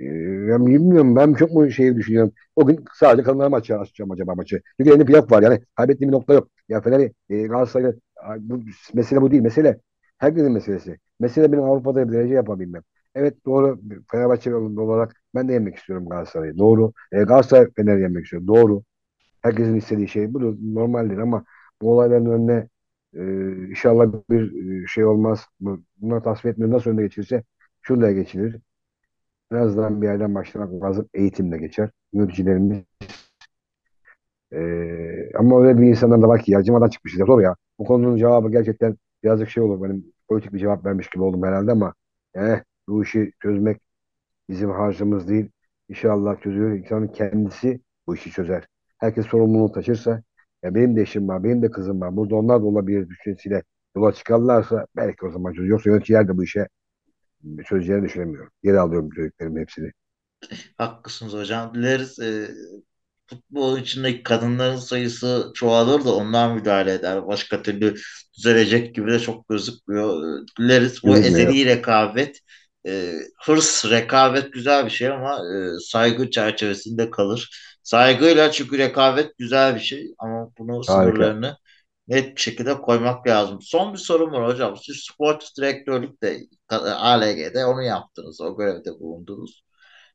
[0.00, 0.04] e,
[0.48, 2.32] ben bilmiyorum ben çok mu şey düşünüyorum.
[2.56, 4.62] O gün sadece kadınlar maçı açacağım acaba maçı.
[4.76, 5.60] Çünkü elinde playoff var yani.
[5.76, 6.48] Kaybettiğim bir nokta yok.
[6.68, 7.92] Ya Fener'i e, Galatasaray'da
[8.40, 8.60] bu,
[8.94, 9.42] mesele bu değil.
[9.42, 9.80] Mesele
[10.22, 10.98] herkesin meselesi.
[11.20, 12.82] Mesele benim Avrupa'da bir derece yapabilmem.
[13.14, 16.58] Evet doğru Fenerbahçe olarak ben de yenmek istiyorum Galatasaray'ı.
[16.58, 16.92] Doğru.
[17.12, 18.46] E, Galatasaray Fener'i yenmek istiyor.
[18.46, 18.82] Doğru.
[19.42, 21.44] Herkesin istediği şey bu normaldir ama
[21.82, 22.68] bu olayların önüne
[23.14, 23.22] e,
[23.70, 25.46] inşallah bir e, şey olmaz.
[25.60, 26.72] Bu- Bunları tasvip etmiyor.
[26.72, 27.44] Nasıl önüne geçilirse
[27.82, 28.56] şurada geçilir.
[29.52, 31.08] En azından bir yerden başlamak lazım.
[31.14, 31.90] Eğitimle geçer.
[32.12, 32.78] Yöneticilerimiz
[34.52, 34.58] e,
[35.38, 37.20] ama öyle bir insanlar da var ki yarcımadan çıkmışız.
[37.26, 37.56] Zor ya.
[37.78, 39.82] Bu konunun cevabı gerçekten birazcık şey olur.
[39.82, 41.94] Benim politik bir cevap vermiş gibi oldum herhalde ama
[42.34, 43.80] eh, bu işi çözmek
[44.48, 45.50] bizim harcımız değil.
[45.88, 46.70] İnşallah çözüyor.
[46.72, 48.66] İnsanın kendisi bu işi çözer.
[48.98, 50.22] Herkes sorumluluğunu taşırsa
[50.62, 52.16] ya benim de eşim var, benim de kızım var.
[52.16, 53.62] Burada onlar da olabilir düşüncesiyle
[53.96, 55.70] yola çıkarlarsa belki o zaman çözülür.
[55.70, 56.68] Yoksa yöneticiler de bu işe
[57.64, 58.50] çözeceğini düşünemiyorum.
[58.62, 59.90] Geri alıyorum söylediklerimin hepsini.
[60.78, 61.74] Haklısınız hocam.
[61.74, 62.48] Dileriz e,
[63.32, 67.26] futbol içindeki kadınların sayısı çoğalır da ondan müdahale eder.
[67.26, 67.94] Başka türlü
[68.38, 70.42] düzelecek gibi de çok gözükmüyor.
[70.42, 72.38] E, Dileriz bu ezeli rekabet,
[72.86, 73.12] e,
[73.44, 77.50] hırs, rekabet güzel bir şey ama e, saygı çerçevesinde kalır.
[77.82, 80.92] Saygıyla çünkü rekabet güzel bir şey ama bunu Harika.
[80.92, 81.56] sınırlarını
[82.08, 83.58] net bir şekilde koymak lazım.
[83.62, 84.76] Son bir sorum var hocam.
[84.76, 88.40] Siz sportif direktörlük de ALG'de onu yaptınız.
[88.40, 89.64] O görevde bulundunuz.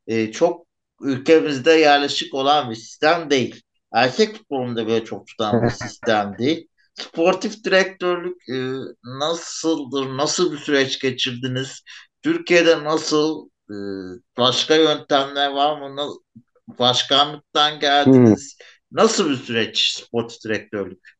[0.06, 0.67] Ee, çok
[1.02, 3.62] ülkemizde yerleşik olan bir sistem değil.
[3.92, 6.68] Erkek futbolunda böyle çok tutan bir sistem değil.
[6.94, 8.56] Sportif direktörlük e,
[9.04, 10.16] nasıldır?
[10.16, 11.82] Nasıl bir süreç geçirdiniz?
[12.22, 13.48] Türkiye'de nasıl?
[13.70, 13.74] e,
[14.38, 15.96] başka yöntemler var mı?
[15.96, 16.12] Na-
[16.78, 18.34] Başkanlıktan Hmm.
[18.34, 18.58] geldiniz.
[18.92, 21.18] Nasıl bir süreç sportif direktörlük?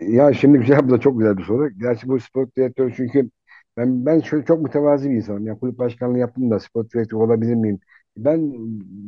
[0.00, 1.70] Ya şimdi güzel bu da çok güzel bir soru.
[1.78, 3.30] Gerçi bu spor direktörü çünkü
[3.76, 5.46] ben ben şöyle çok mütevazi bir insanım.
[5.46, 7.80] Ya kulüp başkanlığı yaptım da spor direktörü olabilir miyim?
[8.16, 8.52] Ben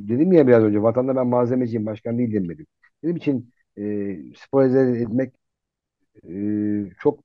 [0.09, 2.67] dedim ya biraz önce vatanda ben malzemeciyim, başkan değilim dedim.
[3.03, 3.83] Benim için e,
[4.37, 5.35] spor etmek
[6.29, 7.21] e, çok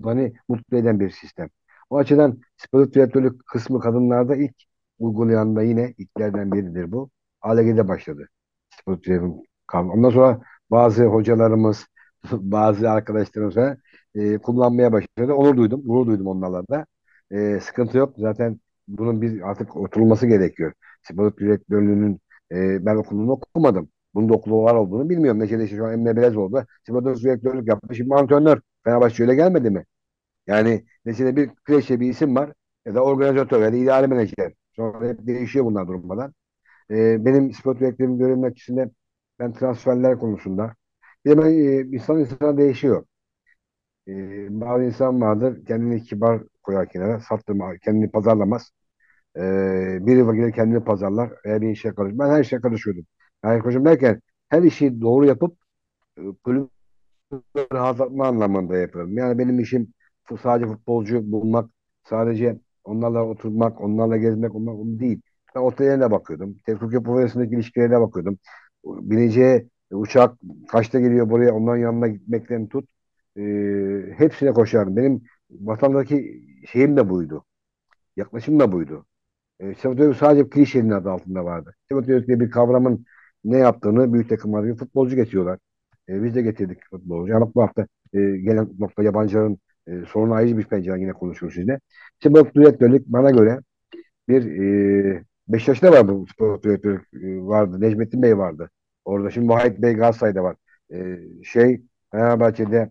[0.00, 1.48] beni mutlu eden bir sistem.
[1.90, 4.54] O açıdan spor direktörlük kısmı kadınlarda ilk
[4.98, 7.10] uygulayan da yine ilklerden biridir bu.
[7.42, 8.28] ALG'de başladı.
[8.70, 9.92] Spor direktörlük kavramı.
[9.92, 11.86] Ondan sonra bazı hocalarımız,
[12.32, 13.56] bazı arkadaşlarımız
[14.14, 15.32] e, kullanmaya başladı.
[15.34, 16.86] Onur duydum, gurur duydum onlarla da.
[17.30, 18.14] E, sıkıntı yok.
[18.18, 20.72] Zaten bunun bir artık oturulması gerekiyor.
[21.02, 22.20] Spor direktörlüğünün
[22.52, 23.88] e, ben okulunu okumadım.
[24.14, 25.40] Bunun da okulu var olduğunu bilmiyorum.
[25.40, 26.66] Neşede işte şu an Emre Belez oldu.
[26.86, 27.96] Sivas'ta direktörlük yapmış.
[27.98, 28.60] Şimdi antrenör.
[28.84, 29.84] Fenerbahçe öyle gelmedi mi?
[30.46, 32.52] Yani neticede bir kreşe bir isim var.
[32.86, 34.52] Ya da organizatör ya da idari menajer.
[34.76, 36.34] Sonra hep değişiyor bunlar durmadan.
[36.90, 38.90] Ee, benim spor direktörüm görevim açısından
[39.38, 40.74] ben transferler konusunda.
[41.24, 43.04] Bir de ben, e, insan insana değişiyor.
[44.08, 47.20] Ee, bazı insan vardır kendini kibar koyar kenara.
[47.20, 48.70] Sattırma, kendini pazarlamaz.
[49.36, 52.18] Ee, biri gelir kendini pazarlar veya bir işe karışır.
[52.18, 53.06] Ben her şeye karışıyordum.
[53.44, 55.58] Yani karışım derken her işi doğru yapıp
[56.18, 56.70] e, kulübü
[57.72, 59.18] rahatlatma anlamında yapıyorum.
[59.18, 59.94] Yani benim işim
[60.42, 61.70] sadece futbolcu bulmak,
[62.04, 65.22] sadece onlarla oturmak, onlarla gezmek, onlar değil.
[65.54, 66.56] Ben oteline bakıyordum.
[66.66, 68.38] Teknik profesyonel ilişkilerine bakıyordum.
[68.84, 70.34] Bineceği uçak
[70.68, 72.88] kaçta geliyor buraya, onların yanına gitmekten tut.
[73.36, 73.42] E,
[74.18, 74.96] hepsine koşardım.
[74.96, 77.44] Benim vatandaki şeyim de buydu.
[78.16, 79.06] Yaklaşım da buydu.
[79.60, 81.74] E, Sebatörü sadece klişenin adı altında vardı.
[81.88, 83.06] Sebatörü diye bir kavramın
[83.44, 85.58] ne yaptığını büyük takımlar gibi futbolcu getiriyorlar.
[86.08, 87.36] E, biz de getirdik futbolcu.
[87.36, 87.82] Ama bu hafta
[88.14, 89.58] e, gelen nokta yabancıların
[89.88, 91.80] e, sorunu ayrı bir pencere yine konuşuruz sizle.
[92.22, 93.60] Sebatörü direktörlük bana göre
[94.28, 94.46] bir
[95.16, 97.80] e, Beşiktaş'ta var bu spor direktörü e, vardı.
[97.80, 98.70] Necmettin Bey vardı.
[99.04, 100.56] Orada şimdi Vahit Bey Galatasaray'da var.
[100.92, 101.82] E, şey
[102.12, 102.90] Fenerbahçe'de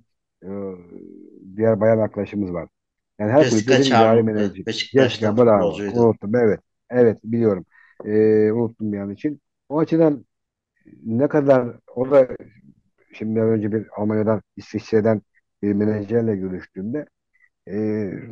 [1.56, 2.70] diğer bayan arkadaşımız var.
[3.20, 4.66] Yani her kulüpte bir idari Çarmıhlı menajer.
[4.66, 5.72] Beşiktaş'ta bravo.
[5.72, 6.00] futbolcuydu.
[6.00, 6.60] Unuttum evet.
[6.90, 7.66] Evet biliyorum.
[8.06, 9.42] E, unuttum bir an için.
[9.70, 10.26] O açıdan
[11.06, 12.28] ne kadar o da
[13.14, 15.22] şimdi biraz önce bir Almanya'dan İsviçre'den
[15.62, 17.06] bir menajerle görüştüğümde
[17.68, 17.76] e,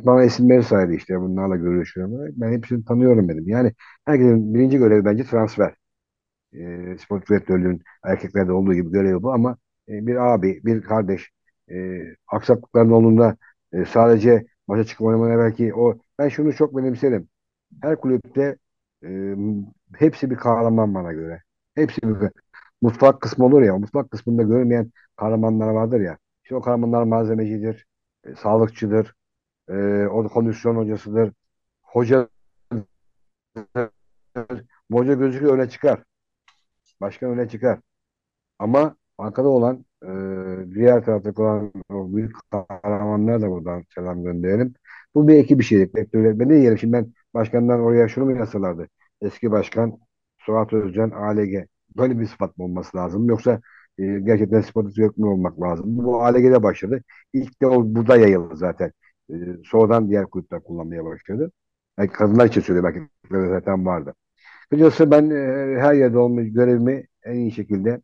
[0.06, 2.34] bana isimleri saydı işte bunlarla görüşüyorum.
[2.36, 3.44] Ben hepsini tanıyorum dedim.
[3.48, 3.72] Yani
[4.06, 5.74] herkesin birinci görevi bence transfer.
[6.54, 9.56] E, spor direktörlüğün erkeklerde olduğu gibi görevi bu ama
[9.88, 11.30] e, bir abi, bir kardeş
[11.70, 13.36] e, aksaklıkların olduğunda
[13.72, 17.28] e, sadece maça çıkıp oynamaya belki o ben şunu çok benimserim.
[17.82, 18.56] Her kulüpte
[19.04, 19.34] e,
[19.96, 21.42] hepsi bir kahraman bana göre.
[21.74, 22.30] Hepsi bir
[22.82, 23.78] mutfak kısmı olur ya.
[23.78, 26.18] Mutfak kısmında görmeyen kahramanlar vardır ya.
[26.44, 27.86] İşte o kahramanlar malzemecidir,
[28.24, 29.14] e, sağlıkçıdır,
[29.68, 31.32] e, o kondisyon hocasıdır.
[31.82, 32.28] Hoca
[34.92, 36.02] hoca gözüküyor öne çıkar.
[37.00, 37.80] Başkan öne çıkar.
[38.58, 40.08] Ama arkada olan e,
[40.74, 44.74] diğer taraftaki olan o büyük kahramanlara da buradan selam gönderelim.
[45.14, 45.94] Bu bir ekip bir şeylik.
[45.94, 46.38] Vektörler.
[46.38, 48.88] Ben de diyelim şimdi ben başkandan oraya şunu mu yazsalardı?
[49.22, 49.98] Eski başkan
[50.38, 51.66] Suat Özcan ALG.
[51.96, 53.28] Böyle bir sıfat mı olması lazım?
[53.28, 53.60] Yoksa
[53.98, 55.84] e, gerçekten sportif direktör mü olmak lazım?
[55.86, 57.02] Bu ALG'de başladı.
[57.32, 58.92] İlk de o burada yayıldı zaten.
[59.30, 59.34] E,
[59.64, 61.52] sonradan diğer kulüpler kullanmaya başladı.
[61.98, 62.88] Yani kadınlar için söylüyorum.
[62.88, 64.14] Erkeklerde zaten vardı.
[64.70, 68.00] Kısacası ben e, her yerde olmayı görevimi en iyi şekilde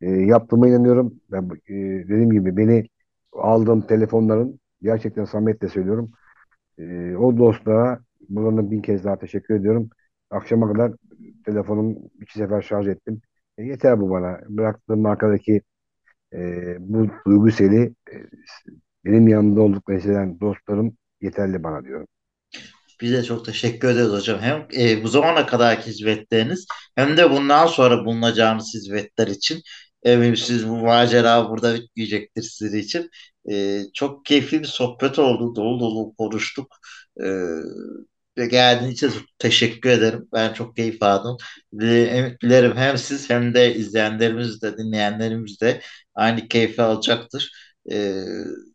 [0.00, 1.20] e, yaptığıma inanıyorum.
[1.30, 1.74] Ben e,
[2.08, 2.88] dediğim gibi beni
[3.32, 6.10] aldığım telefonların gerçekten samimiyetle söylüyorum.
[6.78, 9.90] E, o dostlara buradan bin kez daha teşekkür ediyorum.
[10.30, 10.92] Akşama kadar
[11.46, 13.20] telefonum iki sefer şarj ettim.
[13.58, 14.40] E, yeter bu bana.
[14.48, 15.62] Bıraktığım arkadaki
[16.34, 18.16] e, bu duygu seli e,
[19.04, 22.06] benim yanımda oldukları hisseden dostlarım yeterli bana diyorum.
[23.00, 24.40] Biz de çok teşekkür ederiz hocam.
[24.40, 29.62] Hem e, bu zamana kadarki hizmetleriniz hem de bundan sonra bulunacağınız hizmetler için
[30.02, 33.10] eminim siz bu macera burada bitmeyecektir sizin için.
[33.50, 35.56] E, çok keyifli bir sohbet oldu.
[35.56, 36.76] Dolu dolu konuştuk.
[37.22, 37.26] E,
[38.38, 40.28] ve geldiğiniz için teşekkür ederim.
[40.32, 41.36] Ben çok keyif aldım.
[41.80, 45.80] Dile- Dilerim hem siz hem de izleyenlerimiz de dinleyenlerimiz de
[46.14, 47.52] aynı keyfi alacaktır.
[47.92, 48.22] E,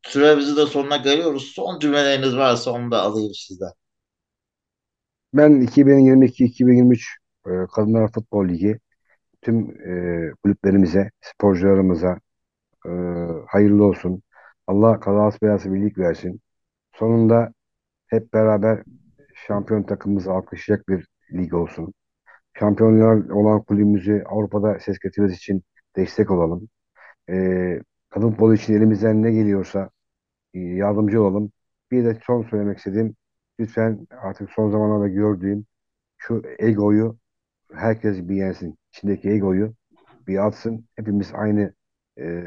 [0.08, 1.52] süremizin de sonuna geliyoruz.
[1.56, 3.72] Son cümleleriniz varsa onu da alayım sizden.
[5.34, 7.08] Ben 2022-2023
[7.48, 8.80] e, Kadınlar Futbol Ligi
[9.46, 9.70] tüm
[10.30, 12.20] e, kulüplerimize, sporcularımıza
[12.88, 12.90] e,
[13.48, 14.22] hayırlı olsun.
[14.68, 16.42] Allah kazası belası birlik versin.
[16.96, 17.54] Sonunda
[18.08, 18.84] hep beraber
[19.48, 21.94] şampiyon takımımızı alkışlayacak bir lig olsun.
[22.60, 25.64] Şampiyonlar olan kulübümüzü Avrupa'da ses getirmesi için
[25.96, 26.70] destek olalım.
[27.30, 27.36] E,
[28.10, 29.90] kadın futbolu için elimizden ne geliyorsa
[30.54, 31.52] e, yardımcı olalım.
[31.92, 33.16] Bir de son söylemek istediğim,
[33.60, 35.66] lütfen artık son zamanlarda gördüğüm
[36.18, 37.18] şu egoyu
[37.74, 38.78] herkes bir yensin.
[38.96, 39.74] İçindeki egoyu
[40.28, 40.86] bir atsın.
[40.96, 41.74] Hepimiz aynı
[42.20, 42.44] e,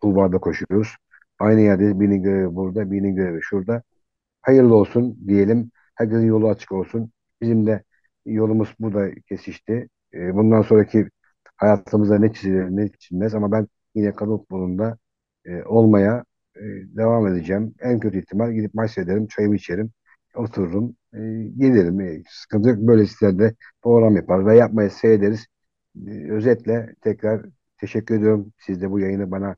[0.00, 0.96] kulvarda koşuyoruz.
[1.38, 2.00] Aynı yerdeyiz.
[2.00, 3.82] Birinin görevi burada, birinin görevi şurada.
[4.42, 5.70] Hayırlı olsun diyelim.
[5.94, 7.12] Herkesin yolu açık olsun.
[7.40, 7.82] Bizim de
[8.26, 9.88] yolumuz burada kesişti.
[10.14, 11.08] E, bundan sonraki
[11.56, 14.98] hayatımızda ne çizilir ne çizilmez ama ben yine kadın futbolunda
[15.44, 16.24] e, olmaya
[16.56, 16.60] e,
[16.96, 17.74] devam edeceğim.
[17.80, 19.90] En kötü ihtimal gidip maç seyrederim, çayımı içerim,
[20.36, 21.18] otururum, e,
[21.58, 22.00] gelirim.
[22.00, 22.78] E, sıkıntı yok.
[22.78, 25.46] Böyle sitelerde program yapar ve yapmayı seyrederiz.
[26.06, 27.46] E, özetle tekrar
[27.78, 28.52] teşekkür ediyorum.
[28.58, 29.56] Siz de bu yayını bana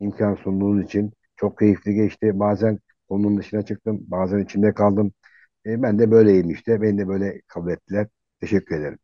[0.00, 1.12] imkan sunduğunuz için.
[1.36, 2.30] Çok keyifli geçti.
[2.34, 2.78] Bazen
[3.08, 5.12] konunun dışına çıktım, bazen içinde kaldım.
[5.66, 6.82] E, ben de böyleyim işte.
[6.82, 8.06] Beni de böyle kabul ettiler.
[8.40, 8.98] Teşekkür ederim.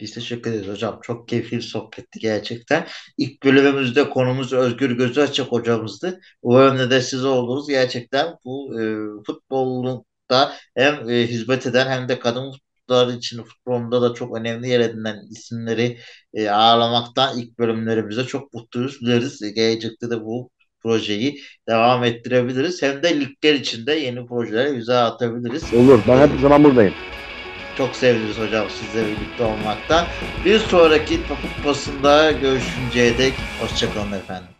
[0.00, 1.00] Biz teşekkür ederiz hocam.
[1.02, 2.86] Çok keyifli bir sohbetti gerçekten.
[3.18, 6.20] İlk bölümümüzde konumuz Özgür Gözü Açık hocamızdı.
[6.42, 7.68] Umarım de siz oldunuz.
[7.68, 8.84] Gerçekten bu e,
[10.28, 14.80] futbolda hem e, hizmet eden hem de kadın futbolları için futbolunda da çok önemli yer
[14.80, 15.98] edinen isimleri
[16.34, 19.00] e, ağırlamaktan ilk bölümlerimizde çok mutluyuz.
[19.00, 19.42] Dileriz.
[19.42, 20.50] E, Gelecekte de bu
[20.82, 22.82] projeyi devam ettirebiliriz.
[22.82, 25.74] Hem de ligler içinde yeni projelere imza atabiliriz.
[25.74, 26.00] Olur.
[26.08, 26.94] Ben her zaman buradayım.
[27.76, 30.04] Çok seviniz hocam sizle birlikte olmaktan.
[30.44, 34.57] Bir sonraki topuk pasında görüşünceye dek hoşçakalın efendim.